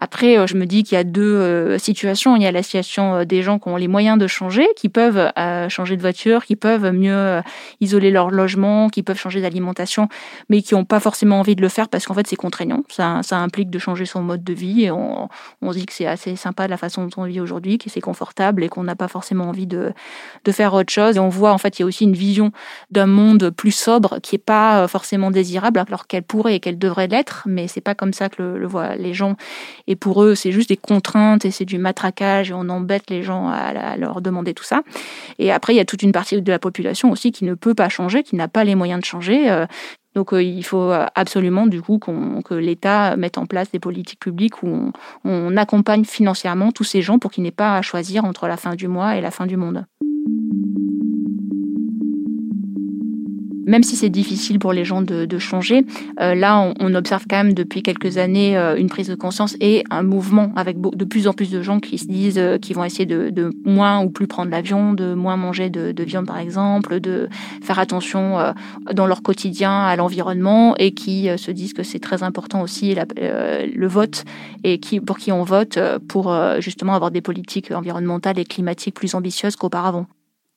Après, 0.00 0.38
euh, 0.38 0.46
je 0.46 0.56
me 0.56 0.64
dis 0.64 0.82
qu'il 0.82 0.96
y 0.96 0.98
a 0.98 1.04
deux 1.04 1.22
euh, 1.22 1.78
situations. 1.78 2.34
Il 2.34 2.42
y 2.42 2.46
a 2.46 2.52
la 2.52 2.62
situation 2.62 3.16
euh, 3.16 3.24
des 3.24 3.42
gens 3.42 3.58
qui 3.58 3.68
ont 3.68 3.76
les 3.76 3.86
moyens 3.86 4.18
de 4.18 4.26
changer, 4.26 4.66
qui 4.76 4.88
peuvent 4.88 5.30
changer 5.68 5.96
de 5.96 6.00
voiture, 6.00 6.44
qui 6.44 6.56
peuvent 6.56 6.90
mieux 6.92 7.42
isoler 7.80 8.10
leur 8.10 8.30
logement, 8.30 8.88
qui 8.88 9.02
peuvent 9.02 9.18
changer 9.18 9.40
d'alimentation, 9.40 10.08
mais 10.48 10.62
qui 10.62 10.74
n'ont 10.74 10.84
pas 10.84 11.00
forcément 11.00 11.40
envie 11.40 11.54
de 11.54 11.60
le 11.60 11.68
faire 11.68 11.88
parce 11.88 12.06
qu'en 12.06 12.14
fait 12.14 12.26
c'est 12.26 12.36
contraignant. 12.36 12.82
Ça, 12.88 13.20
implique 13.32 13.70
de 13.70 13.78
changer 13.78 14.06
son 14.06 14.22
mode 14.22 14.42
de 14.42 14.52
vie 14.52 14.84
et 14.84 14.90
on, 14.90 15.28
on 15.62 15.70
dit 15.72 15.86
que 15.86 15.92
c'est 15.92 16.06
assez 16.06 16.36
sympa 16.36 16.68
la 16.68 16.76
façon 16.76 17.04
dont 17.06 17.22
on 17.22 17.24
vit 17.24 17.40
aujourd'hui, 17.40 17.78
que 17.78 17.90
c'est 17.90 18.00
confortable 18.00 18.64
et 18.64 18.68
qu'on 18.68 18.84
n'a 18.84 18.96
pas 18.96 19.08
forcément 19.08 19.44
envie 19.44 19.66
de, 19.66 19.92
faire 20.50 20.74
autre 20.74 20.92
chose. 20.92 21.16
Et 21.16 21.20
on 21.20 21.28
voit 21.28 21.52
en 21.52 21.58
fait 21.58 21.78
il 21.78 21.82
y 21.82 21.84
a 21.84 21.86
aussi 21.86 22.04
une 22.04 22.14
vision 22.14 22.52
d'un 22.90 23.06
monde 23.06 23.50
plus 23.50 23.72
sobre 23.72 24.18
qui 24.20 24.36
est 24.36 24.38
pas 24.38 24.88
forcément 24.88 25.30
désirable 25.30 25.78
alors 25.78 26.06
qu'elle 26.06 26.22
pourrait 26.22 26.56
et 26.56 26.60
qu'elle 26.60 26.78
devrait 26.78 27.08
l'être, 27.08 27.42
mais 27.46 27.68
c'est 27.68 27.80
pas 27.80 27.94
comme 27.94 28.12
ça 28.12 28.28
que 28.28 28.42
le 28.42 28.66
voient 28.66 28.96
les 28.96 29.14
gens. 29.14 29.36
Et 29.90 29.96
pour 29.96 30.22
eux, 30.22 30.36
c'est 30.36 30.52
juste 30.52 30.68
des 30.68 30.76
contraintes 30.76 31.44
et 31.44 31.50
c'est 31.50 31.64
du 31.64 31.76
matraquage 31.76 32.52
et 32.52 32.54
on 32.54 32.68
embête 32.68 33.10
les 33.10 33.24
gens 33.24 33.48
à, 33.48 33.96
leur 33.96 34.20
demander 34.20 34.54
tout 34.54 34.62
ça. 34.62 34.82
Et 35.40 35.50
après, 35.50 35.74
il 35.74 35.78
y 35.78 35.80
a 35.80 35.84
toute 35.84 36.04
une 36.04 36.12
partie 36.12 36.40
de 36.40 36.52
la 36.52 36.60
population 36.60 37.10
aussi 37.10 37.32
qui 37.32 37.44
ne 37.44 37.54
peut 37.54 37.74
pas 37.74 37.88
changer, 37.88 38.22
qui 38.22 38.36
n'a 38.36 38.46
pas 38.46 38.62
les 38.62 38.76
moyens 38.76 39.00
de 39.00 39.04
changer. 39.04 39.50
Euh. 39.50 39.66
Donc 40.14 40.32
euh, 40.32 40.42
il 40.42 40.64
faut 40.64 40.92
absolument 41.16 41.66
du 41.66 41.82
coup 41.82 41.98
que 41.98 42.54
l'État 42.54 43.16
mette 43.16 43.36
en 43.36 43.46
place 43.46 43.72
des 43.72 43.80
politiques 43.80 44.20
publiques 44.20 44.62
où 44.62 44.68
on, 44.68 44.92
on 45.24 45.56
accompagne 45.56 46.04
financièrement 46.04 46.70
tous 46.70 46.84
ces 46.84 47.02
gens 47.02 47.18
pour 47.18 47.32
qu'ils 47.32 47.42
n'aient 47.42 47.50
pas 47.50 47.76
à 47.76 47.82
choisir 47.82 48.24
entre 48.24 48.46
la 48.46 48.56
fin 48.56 48.76
du 48.76 48.86
mois 48.86 49.16
et 49.16 49.20
la 49.20 49.32
fin 49.32 49.46
du 49.46 49.56
monde. 49.56 49.86
Même 53.70 53.84
si 53.84 53.94
c'est 53.94 54.10
difficile 54.10 54.58
pour 54.58 54.72
les 54.72 54.84
gens 54.84 55.00
de, 55.00 55.38
changer, 55.38 55.86
euh, 56.20 56.34
là, 56.34 56.74
on, 56.80 56.94
observe 56.94 57.24
quand 57.30 57.36
même 57.36 57.54
depuis 57.54 57.82
quelques 57.82 58.18
années 58.18 58.58
euh, 58.58 58.76
une 58.76 58.88
prise 58.88 59.08
de 59.08 59.14
conscience 59.14 59.56
et 59.60 59.84
un 59.90 60.02
mouvement 60.02 60.52
avec 60.56 60.76
de 60.80 61.04
plus 61.04 61.28
en 61.28 61.32
plus 61.32 61.50
de 61.50 61.62
gens 61.62 61.78
qui 61.78 61.96
se 61.96 62.06
disent 62.06 62.36
euh, 62.36 62.58
qu'ils 62.58 62.74
vont 62.74 62.82
essayer 62.82 63.06
de, 63.06 63.52
moins 63.64 64.02
ou 64.02 64.10
plus 64.10 64.26
prendre 64.26 64.50
l'avion, 64.50 64.92
de 64.92 65.14
moins 65.14 65.36
manger 65.36 65.70
de, 65.70 66.02
viande, 66.02 66.26
par 66.26 66.38
exemple, 66.38 66.98
de 66.98 67.28
faire 67.62 67.78
attention 67.78 68.38
dans 68.92 69.06
leur 69.06 69.22
quotidien 69.22 69.82
à 69.82 69.94
l'environnement 69.94 70.74
et 70.76 70.92
qui 70.92 71.28
se 71.36 71.50
disent 71.50 71.72
que 71.72 71.82
c'est 71.82 72.00
très 72.00 72.22
important 72.22 72.62
aussi 72.62 72.96
le 72.96 73.86
vote 73.86 74.24
et 74.64 74.78
qui, 74.80 75.00
pour 75.00 75.18
qui 75.18 75.30
on 75.30 75.44
vote 75.44 75.78
pour 76.08 76.34
justement 76.58 76.94
avoir 76.94 77.10
des 77.10 77.20
politiques 77.20 77.70
environnementales 77.70 78.38
et 78.38 78.44
climatiques 78.44 78.94
plus 78.94 79.14
ambitieuses 79.14 79.56
qu'auparavant. 79.56 80.06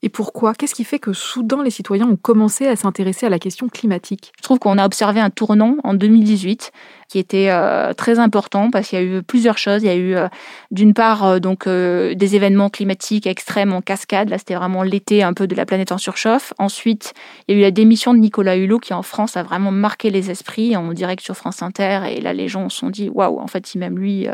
Et 0.05 0.09
pourquoi? 0.09 0.53
Qu'est-ce 0.53 0.75
qui 0.75 0.83
fait 0.83 0.99
que 0.99 1.13
soudain 1.13 1.63
les 1.63 1.69
citoyens 1.69 2.09
ont 2.09 2.17
commencé 2.17 2.67
à 2.67 2.75
s'intéresser 2.75 3.25
à 3.25 3.29
la 3.29 3.39
question 3.39 3.69
climatique? 3.69 4.33
Je 4.37 4.43
trouve 4.43 4.59
qu'on 4.59 4.77
a 4.77 4.85
observé 4.85 5.21
un 5.21 5.29
tournant 5.29 5.77
en 5.85 5.93
2018 5.93 6.73
qui 7.13 7.19
était 7.19 7.49
euh, 7.51 7.93
très 7.93 8.17
important 8.17 8.71
parce 8.71 8.87
qu'il 8.87 8.97
y 8.97 9.01
a 9.03 9.05
eu 9.05 9.21
plusieurs 9.21 9.59
choses. 9.59 9.83
Il 9.83 9.85
y 9.85 9.89
a 9.89 9.95
eu 9.95 10.15
euh, 10.15 10.29
d'une 10.71 10.95
part 10.95 11.23
euh, 11.23 11.37
donc 11.37 11.67
des 11.67 12.35
événements 12.35 12.71
climatiques 12.71 13.27
extrêmes 13.27 13.71
en 13.71 13.81
cascade. 13.81 14.29
Là, 14.29 14.39
c'était 14.39 14.55
vraiment 14.55 14.81
l'été 14.81 15.21
un 15.21 15.33
peu 15.33 15.45
de 15.45 15.53
la 15.53 15.67
planète 15.67 15.91
en 15.91 15.99
surchauffe. 15.99 16.53
Ensuite, 16.57 17.13
il 17.47 17.53
y 17.53 17.57
a 17.57 17.59
eu 17.59 17.61
la 17.61 17.69
démission 17.69 18.15
de 18.15 18.17
Nicolas 18.17 18.55
Hulot 18.57 18.79
qui 18.79 18.95
en 18.95 19.03
France 19.03 19.37
a 19.37 19.43
vraiment 19.43 19.69
marqué 19.69 20.09
les 20.09 20.31
esprits 20.31 20.75
en 20.75 20.91
direct 20.91 21.23
sur 21.23 21.35
France 21.35 21.61
Inter. 21.61 21.99
Et 22.09 22.19
là, 22.19 22.33
les 22.33 22.47
gens 22.47 22.67
se 22.69 22.79
sont 22.79 22.89
dit 22.89 23.09
waouh, 23.09 23.39
en 23.39 23.47
fait, 23.47 23.75
même 23.75 23.99
lui, 23.99 24.27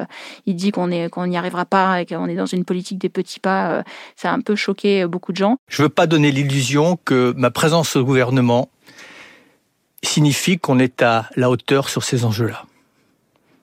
il 0.45 0.55
dit 0.55 0.71
qu'on 0.71 0.87
n'y 0.87 1.37
arrivera 1.37 1.65
pas 1.65 1.99
et 1.99 2.05
qu'on 2.05 2.27
est 2.27 2.35
dans 2.35 2.45
une 2.45 2.63
politique 2.63 2.97
des 2.97 3.09
petits 3.09 3.41
pas, 3.41 3.83
ça 4.15 4.31
a 4.31 4.33
un 4.33 4.39
peu 4.39 4.55
choqué 4.55 5.05
beaucoup 5.05 5.33
de 5.33 5.37
gens. 5.37 5.57
Je 5.67 5.83
veux 5.83 5.89
pas 5.89 6.07
donner 6.07 6.31
l'illusion 6.31 6.97
que 7.03 7.33
ma 7.35 7.51
présence 7.51 7.97
au 7.97 8.05
gouvernement 8.05 8.69
signifie 10.01 10.57
qu'on 10.57 10.79
est 10.79 11.01
à 11.01 11.29
la 11.35 11.49
hauteur 11.49 11.89
sur 11.89 12.03
ces 12.05 12.23
enjeux-là. 12.23 12.63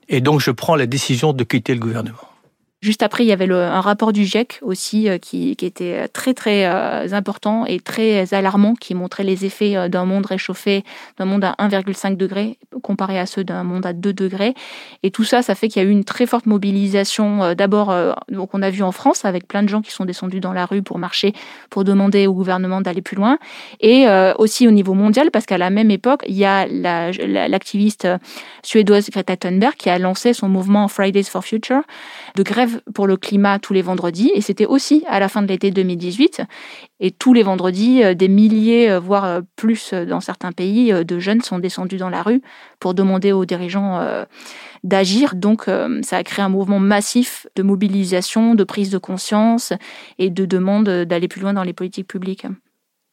Et 0.09 0.21
donc 0.21 0.39
je 0.39 0.51
prends 0.51 0.75
la 0.75 0.85
décision 0.85 1.33
de 1.33 1.43
quitter 1.43 1.73
le 1.73 1.79
gouvernement. 1.79 2.17
Juste 2.79 3.01
après, 3.01 3.23
il 3.23 3.27
y 3.27 3.31
avait 3.31 3.51
un 3.51 3.81
rapport 3.81 4.13
du 4.13 4.23
GIEC 4.23 4.59
aussi 4.61 5.09
euh, 5.09 5.17
qui, 5.17 5.49
était 5.59 6.07
très 6.09 6.35
très 6.35 6.67
euh, 6.67 7.11
important 7.11 7.65
et 7.65 7.79
très 7.79 8.35
alarmant, 8.35 8.75
qui 8.75 8.93
montrait 8.93 9.23
les 9.23 9.45
effets 9.45 9.75
euh, 9.75 9.89
d'un 9.89 10.05
monde 10.05 10.27
réchauffé, 10.27 10.83
d'un 11.17 11.25
monde 11.25 11.43
à 11.43 11.55
1,5 11.57 12.17
degré 12.17 12.59
comparé 12.83 13.17
à 13.17 13.25
ceux 13.25 13.43
d'un 13.43 13.63
monde 13.63 13.87
à 13.87 13.93
2 13.93 14.13
degrés. 14.13 14.53
Et 15.01 15.09
tout 15.09 15.23
ça, 15.23 15.41
ça 15.41 15.55
fait 15.55 15.69
qu'il 15.69 15.81
y 15.81 15.85
a 15.85 15.89
eu 15.89 15.91
une 15.91 16.03
très 16.03 16.27
forte 16.27 16.45
mobilisation. 16.45 17.55
D'abord, 17.55 17.93
donc 18.29 18.53
on 18.53 18.61
a 18.61 18.69
vu 18.69 18.83
en 18.83 18.91
France 18.91 19.25
avec 19.25 19.47
plein 19.47 19.63
de 19.63 19.69
gens 19.69 19.81
qui 19.81 19.91
sont 19.91 20.05
descendus 20.05 20.39
dans 20.39 20.53
la 20.53 20.67
rue 20.67 20.83
pour 20.83 20.99
marcher, 20.99 21.33
pour 21.71 21.83
demander 21.83 22.27
au 22.27 22.33
gouvernement 22.33 22.79
d'aller 22.81 23.01
plus 23.01 23.15
loin, 23.15 23.39
et 23.79 24.05
aussi 24.37 24.67
au 24.67 24.71
niveau 24.71 24.93
mondial 24.93 25.31
parce 25.31 25.47
qu'à 25.47 25.57
la 25.57 25.71
même 25.71 25.89
époque, 25.89 26.23
il 26.27 26.35
y 26.35 26.45
a 26.45 26.67
l'activiste 26.67 28.07
suédoise 28.61 29.09
Greta 29.09 29.35
Thunberg 29.35 29.73
qui 29.75 29.89
a 29.89 29.97
lancé 29.97 30.33
son 30.33 30.47
mouvement 30.47 30.87
Fridays 30.87 31.23
for 31.23 31.43
Future 31.43 31.81
de 32.35 32.43
grève 32.43 32.66
pour 32.93 33.07
le 33.07 33.17
climat 33.17 33.59
tous 33.59 33.73
les 33.73 33.81
vendredis. 33.81 34.31
Et 34.33 34.41
c'était 34.41 34.65
aussi 34.65 35.03
à 35.07 35.19
la 35.19 35.27
fin 35.29 35.41
de 35.41 35.47
l'été 35.47 35.71
2018. 35.71 36.41
Et 36.99 37.11
tous 37.11 37.33
les 37.33 37.43
vendredis, 37.43 38.03
euh, 38.03 38.13
des 38.13 38.27
milliers, 38.27 38.89
euh, 38.89 38.99
voire 38.99 39.25
euh, 39.25 39.41
plus 39.55 39.93
dans 39.93 40.19
certains 40.19 40.51
pays, 40.51 40.91
de 41.05 41.19
jeunes 41.19 41.41
sont 41.41 41.59
descendus 41.59 41.97
dans 41.97 42.09
la 42.09 42.23
rue 42.23 42.41
pour 42.79 42.93
demander 42.93 43.31
aux 43.31 43.45
dirigeants 43.45 43.99
d'agir. 44.83 45.35
Donc, 45.35 45.65
ça 46.01 46.17
a 46.17 46.23
créé 46.23 46.43
un 46.43 46.49
mouvement 46.49 46.79
massif 46.79 47.47
de 47.55 47.63
mobilisation, 47.63 48.55
de 48.55 48.63
prise 48.63 48.89
de 48.89 48.97
conscience 48.97 49.73
et 50.19 50.29
de 50.29 50.45
demande 50.45 50.89
d'aller 50.89 51.27
plus 51.27 51.41
loin 51.41 51.53
dans 51.53 51.63
les 51.63 51.73
politiques 51.73 52.07
publiques. 52.07 52.45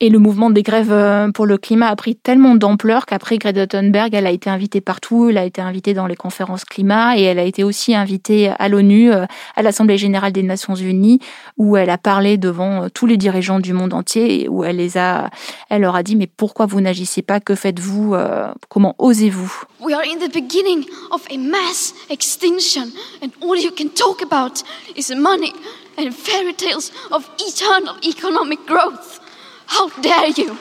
Et 0.00 0.09
le 0.09 0.18
mouvement 0.18 0.50
des 0.50 0.64
grèves 0.64 0.90
euh, 0.90 1.30
pour 1.30 1.46
le 1.46 1.57
climat 1.57 1.87
a 1.87 1.94
pris 1.94 2.16
tellement 2.16 2.57
d'ampleur 2.57 3.07
qu'après 3.07 3.38
Greta 3.38 3.68
Thunberg, 3.68 4.12
elle 4.12 4.26
a 4.26 4.33
été 4.33 4.50
invitée 4.50 4.80
partout, 4.80 5.28
elle 5.30 5.38
a 5.38 5.44
été 5.44 5.61
invitée 5.61 5.94
dans 5.94 6.09
les 6.09 6.16
conférences 6.16 6.64
climat 6.64 7.16
et 7.16 7.22
elle 7.22 7.38
a 7.38 7.44
été 7.44 7.62
aussi 7.62 7.94
invitée 7.94 8.50
à 8.59 8.68
l'ONU, 8.68 9.12
euh, 9.12 9.24
à 9.54 9.62
l'Assemblée 9.62 9.96
générale 9.96 10.33
des 10.33 10.42
Nations 10.42 10.74
unies, 10.74 11.20
où 11.59 11.76
elle 11.76 11.90
a 11.90 11.98
parlé 11.98 12.38
devant 12.38 12.83
euh, 12.83 12.88
tous 12.92 13.07
les 13.07 13.16
dirigeants 13.16 13.61
du 13.61 13.72
monde 13.72 13.94
entier 13.94 14.42
et 14.42 14.48
où 14.48 14.64
elle 14.64 14.76
les 14.76 14.98
a, 14.98 15.30
elle 15.70 15.83
leur 15.83 15.94
a 15.94 16.02
dit 16.02 16.16
mais 16.16 16.26
pourquoi 16.26 16.66
vous 16.66 16.80
n'agissez 16.80 17.22
pas, 17.22 17.38
que 17.38 17.54
faites-vous, 17.54 18.16
comment 18.68 18.96
osez-vous? 18.98 19.62
Tales. 26.57 26.80
How 29.68 29.90
dare 30.03 30.27
you 30.37 30.57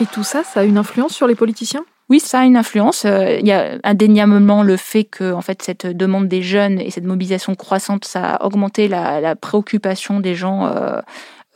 Et 0.00 0.06
tout 0.06 0.24
ça, 0.24 0.44
ça 0.44 0.60
a 0.60 0.64
une 0.64 0.78
influence 0.78 1.12
sur 1.12 1.26
les 1.26 1.34
politiciens? 1.34 1.84
Oui, 2.10 2.20
ça 2.20 2.40
a 2.40 2.44
une 2.44 2.56
influence. 2.56 3.04
Euh, 3.04 3.36
il 3.38 3.46
y 3.46 3.52
a 3.52 3.78
indéniablement 3.84 4.62
le 4.62 4.78
fait 4.78 5.04
que, 5.04 5.32
en 5.32 5.42
fait, 5.42 5.62
cette 5.62 5.86
demande 5.86 6.26
des 6.26 6.40
jeunes 6.40 6.80
et 6.80 6.90
cette 6.90 7.04
mobilisation 7.04 7.54
croissante, 7.54 8.06
ça 8.06 8.36
a 8.36 8.46
augmenté 8.46 8.88
la, 8.88 9.36
préoccupation 9.36 10.18
des 10.20 10.34
gens 10.34 10.66
euh, 10.66 10.70
euh, 10.70 11.02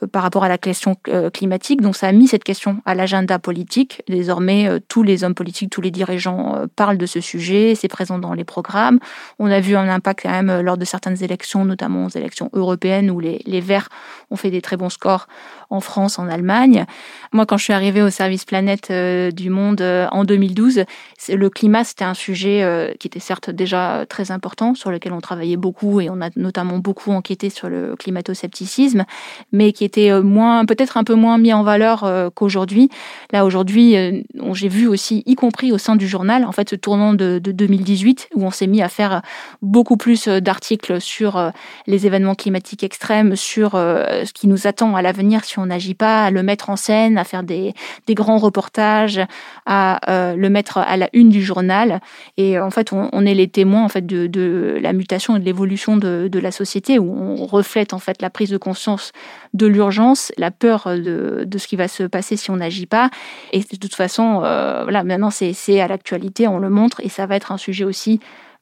par 0.07 0.23
rapport 0.23 0.43
à 0.43 0.47
la 0.47 0.57
question 0.57 0.95
euh, 1.07 1.29
climatique. 1.29 1.81
Donc 1.81 1.95
ça 1.95 2.07
a 2.07 2.11
mis 2.11 2.27
cette 2.27 2.43
question 2.43 2.81
à 2.85 2.95
l'agenda 2.95 3.39
politique. 3.39 4.01
Désormais, 4.07 4.67
euh, 4.67 4.79
tous 4.87 5.03
les 5.03 5.23
hommes 5.23 5.35
politiques, 5.35 5.69
tous 5.69 5.81
les 5.81 5.91
dirigeants 5.91 6.67
parlent 6.75 6.97
de 6.97 7.05
ce 7.05 7.21
sujet, 7.21 7.75
c'est 7.75 7.87
présent 7.87 8.19
dans 8.19 8.33
les 8.33 8.43
programmes. 8.43 8.99
On 9.39 9.47
a 9.47 9.59
vu 9.59 9.75
un 9.75 9.89
impact 9.89 10.21
quand 10.23 10.31
même 10.31 10.61
lors 10.61 10.77
de 10.77 10.85
certaines 10.85 11.23
élections, 11.23 11.65
notamment 11.65 12.05
aux 12.05 12.09
élections 12.09 12.49
européennes, 12.53 13.11
où 13.11 13.19
les, 13.19 13.41
les 13.45 13.61
Verts 13.61 13.89
ont 14.31 14.35
fait 14.35 14.51
des 14.51 14.61
très 14.61 14.77
bons 14.77 14.89
scores 14.89 15.27
en 15.69 15.79
France, 15.79 16.19
en 16.19 16.27
Allemagne. 16.27 16.85
Moi, 17.31 17.45
quand 17.45 17.57
je 17.57 17.63
suis 17.63 17.73
arrivée 17.73 18.01
au 18.01 18.09
service 18.09 18.45
planète 18.45 18.91
du 18.91 19.49
Monde 19.49 19.81
en 19.81 20.23
2012, 20.23 20.83
le 21.29 21.49
climat, 21.49 21.83
c'était 21.83 22.03
un 22.03 22.13
sujet 22.13 22.95
qui 22.99 23.07
était 23.07 23.19
certes 23.19 23.49
déjà 23.49 24.05
très 24.07 24.31
important, 24.31 24.75
sur 24.75 24.91
lequel 24.91 25.13
on 25.13 25.21
travaillait 25.21 25.57
beaucoup 25.57 25.99
et 25.99 26.09
on 26.09 26.21
a 26.21 26.29
notamment 26.35 26.77
beaucoup 26.77 27.11
enquêté 27.11 27.49
sur 27.49 27.69
le 27.69 27.95
climato-scepticisme, 27.95 29.05
mais 29.51 29.71
qui 29.73 29.83
était 29.83 29.92
euh, 29.97 30.21
moins, 30.21 30.65
peut-être 30.65 30.97
un 30.97 31.03
peu 31.03 31.15
moins 31.15 31.37
mis 31.37 31.53
en 31.53 31.63
valeur 31.63 32.03
euh, 32.03 32.29
qu'aujourd'hui. 32.33 32.89
Là, 33.31 33.45
aujourd'hui, 33.45 33.95
euh, 33.95 34.21
j'ai 34.53 34.67
vu 34.67 34.87
aussi, 34.87 35.23
y 35.25 35.35
compris 35.35 35.71
au 35.71 35.77
sein 35.77 35.95
du 35.95 36.07
journal, 36.07 36.45
en 36.45 36.51
fait, 36.51 36.69
ce 36.69 36.75
tournant 36.75 37.13
de, 37.13 37.39
2018, 37.39 38.29
où 38.35 38.43
on 38.43 38.51
s'est 38.51 38.67
mis 38.67 38.81
à 38.81 38.89
faire 38.89 39.21
beaucoup 39.61 39.97
plus 39.97 40.27
d'articles 40.27 40.99
sur 41.01 41.51
les 41.87 42.05
événements 42.05 42.35
climatiques 42.35 42.83
extrêmes, 42.83 43.35
sur 43.35 43.71
ce 43.73 44.31
qui 44.33 44.47
nous 44.47 44.67
attend 44.67 44.95
à 44.95 45.01
l'avenir 45.01 45.43
si 45.43 45.59
on 45.59 45.65
n'agit 45.65 45.93
pas, 45.93 46.25
à 46.25 46.31
le 46.31 46.43
mettre 46.43 46.69
en 46.69 46.75
scène, 46.75 47.17
à 47.17 47.23
faire 47.23 47.43
des, 47.43 47.73
grands 48.09 48.37
reportages, 48.37 49.21
à 49.65 49.99
le 50.35 50.49
mettre 50.49 50.77
à 50.77 50.97
la 50.97 51.09
une 51.13 51.29
du 51.29 51.43
journal. 51.43 52.01
Et 52.37 52.59
en 52.59 52.71
fait, 52.71 52.91
on, 52.93 53.25
est 53.25 53.33
les 53.33 53.47
témoins 53.47 53.83
en 53.83 53.89
fait 53.89 54.05
de, 54.05 54.27
de 54.27 54.79
la 54.81 54.93
mutation 54.93 55.35
et 55.35 55.39
de 55.39 55.45
l'évolution 55.45 55.97
de, 55.97 56.27
de 56.31 56.39
la 56.39 56.51
société, 56.51 56.99
où 56.99 57.11
on 57.11 57.45
reflète 57.45 57.93
en 57.93 57.99
fait 57.99 58.21
la 58.21 58.29
prise 58.29 58.49
de 58.49 58.57
conscience 58.57 59.11
de 59.53 59.67
l'urgence, 59.73 60.31
la 60.37 60.51
peur 60.51 60.87
de, 60.87 61.47
ce 61.57 61.67
qui 61.67 61.75
va 61.75 61.87
se 61.87 62.03
passer 62.03 62.37
si 62.37 62.51
on 62.51 62.57
n'agit 62.57 62.85
pas. 62.85 63.09
Et 63.51 63.59
de 63.59 63.77
toute 63.77 63.95
façon, 63.95 64.41
euh, 64.43 64.83
voilà, 64.83 65.03
maintenant 65.03 65.29
c'est 65.29 65.81
à 65.81 65.87
l'actualité, 65.87 66.47
on 66.47 66.59
le 66.59 66.69
montre, 66.69 67.01
et 67.03 67.09
ça 67.09 67.25
va 67.25 67.35
être 67.35 67.51
un 67.51 67.57
sujet 67.57 67.83
aussi 67.83 68.19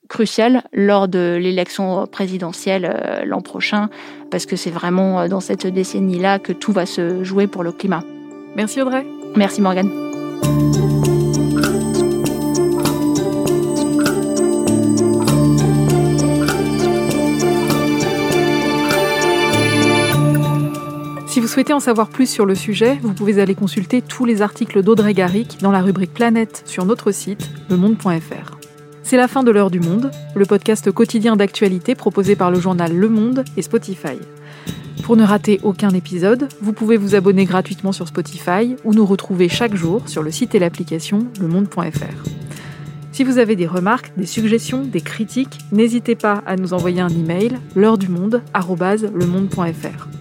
crucial 0.10 0.63
lors 0.74 1.08
de 1.08 1.38
l'élection 1.41 2.06
présidentielle 2.06 2.86
euh, 2.86 3.24
l'an 3.24 3.41
prochain, 3.41 3.89
parce 4.30 4.45
que 4.45 4.56
c'est 4.56 4.71
vraiment 4.71 5.21
euh, 5.21 5.28
dans 5.28 5.39
cette 5.39 5.67
décennie-là 5.67 6.39
que 6.39 6.52
tout 6.52 6.74
va 6.74 6.86
se 6.86 7.24
jouer 7.24 7.47
pour 7.47 7.63
le 7.63 7.71
climat. 7.71 8.04
Merci 8.56 8.82
Audrey. 8.82 9.06
Merci 9.36 9.62
Morgane. 9.62 10.90
Si 21.31 21.39
vous 21.39 21.47
souhaitez 21.47 21.71
en 21.71 21.79
savoir 21.79 22.09
plus 22.09 22.29
sur 22.29 22.45
le 22.45 22.55
sujet, 22.55 22.99
vous 23.01 23.13
pouvez 23.13 23.39
aller 23.39 23.55
consulter 23.55 24.01
tous 24.01 24.25
les 24.25 24.41
articles 24.41 24.83
d'Audrey 24.83 25.13
Garrick 25.13 25.59
dans 25.61 25.71
la 25.71 25.79
rubrique 25.79 26.13
Planète 26.13 26.61
sur 26.65 26.83
notre 26.83 27.13
site, 27.13 27.49
lemonde.fr. 27.69 28.57
C'est 29.01 29.15
la 29.15 29.29
fin 29.29 29.41
de 29.41 29.49
l'heure 29.49 29.71
du 29.71 29.79
monde, 29.79 30.11
le 30.35 30.45
podcast 30.45 30.91
quotidien 30.91 31.37
d'actualité 31.37 31.95
proposé 31.95 32.35
par 32.35 32.51
le 32.51 32.59
journal 32.59 32.93
Le 32.93 33.07
Monde 33.07 33.45
et 33.55 33.61
Spotify. 33.61 34.19
Pour 35.03 35.15
ne 35.15 35.23
rater 35.23 35.61
aucun 35.63 35.91
épisode, 35.91 36.49
vous 36.59 36.73
pouvez 36.73 36.97
vous 36.97 37.15
abonner 37.15 37.45
gratuitement 37.45 37.93
sur 37.93 38.09
Spotify 38.09 38.75
ou 38.83 38.93
nous 38.93 39.05
retrouver 39.05 39.47
chaque 39.47 39.75
jour 39.75 40.09
sur 40.09 40.23
le 40.23 40.31
site 40.31 40.53
et 40.53 40.59
l'application 40.59 41.27
lemonde.fr. 41.39 42.25
Si 43.13 43.23
vous 43.23 43.37
avez 43.37 43.55
des 43.55 43.67
remarques, 43.67 44.11
des 44.17 44.25
suggestions, 44.25 44.83
des 44.83 44.99
critiques, 44.99 45.59
n'hésitez 45.71 46.15
pas 46.15 46.43
à 46.45 46.57
nous 46.57 46.73
envoyer 46.73 46.99
un 46.99 47.07
email 47.07 47.57
l'heure 47.73 47.97
du 47.97 48.09
monde@lemonde.fr. 48.09 50.20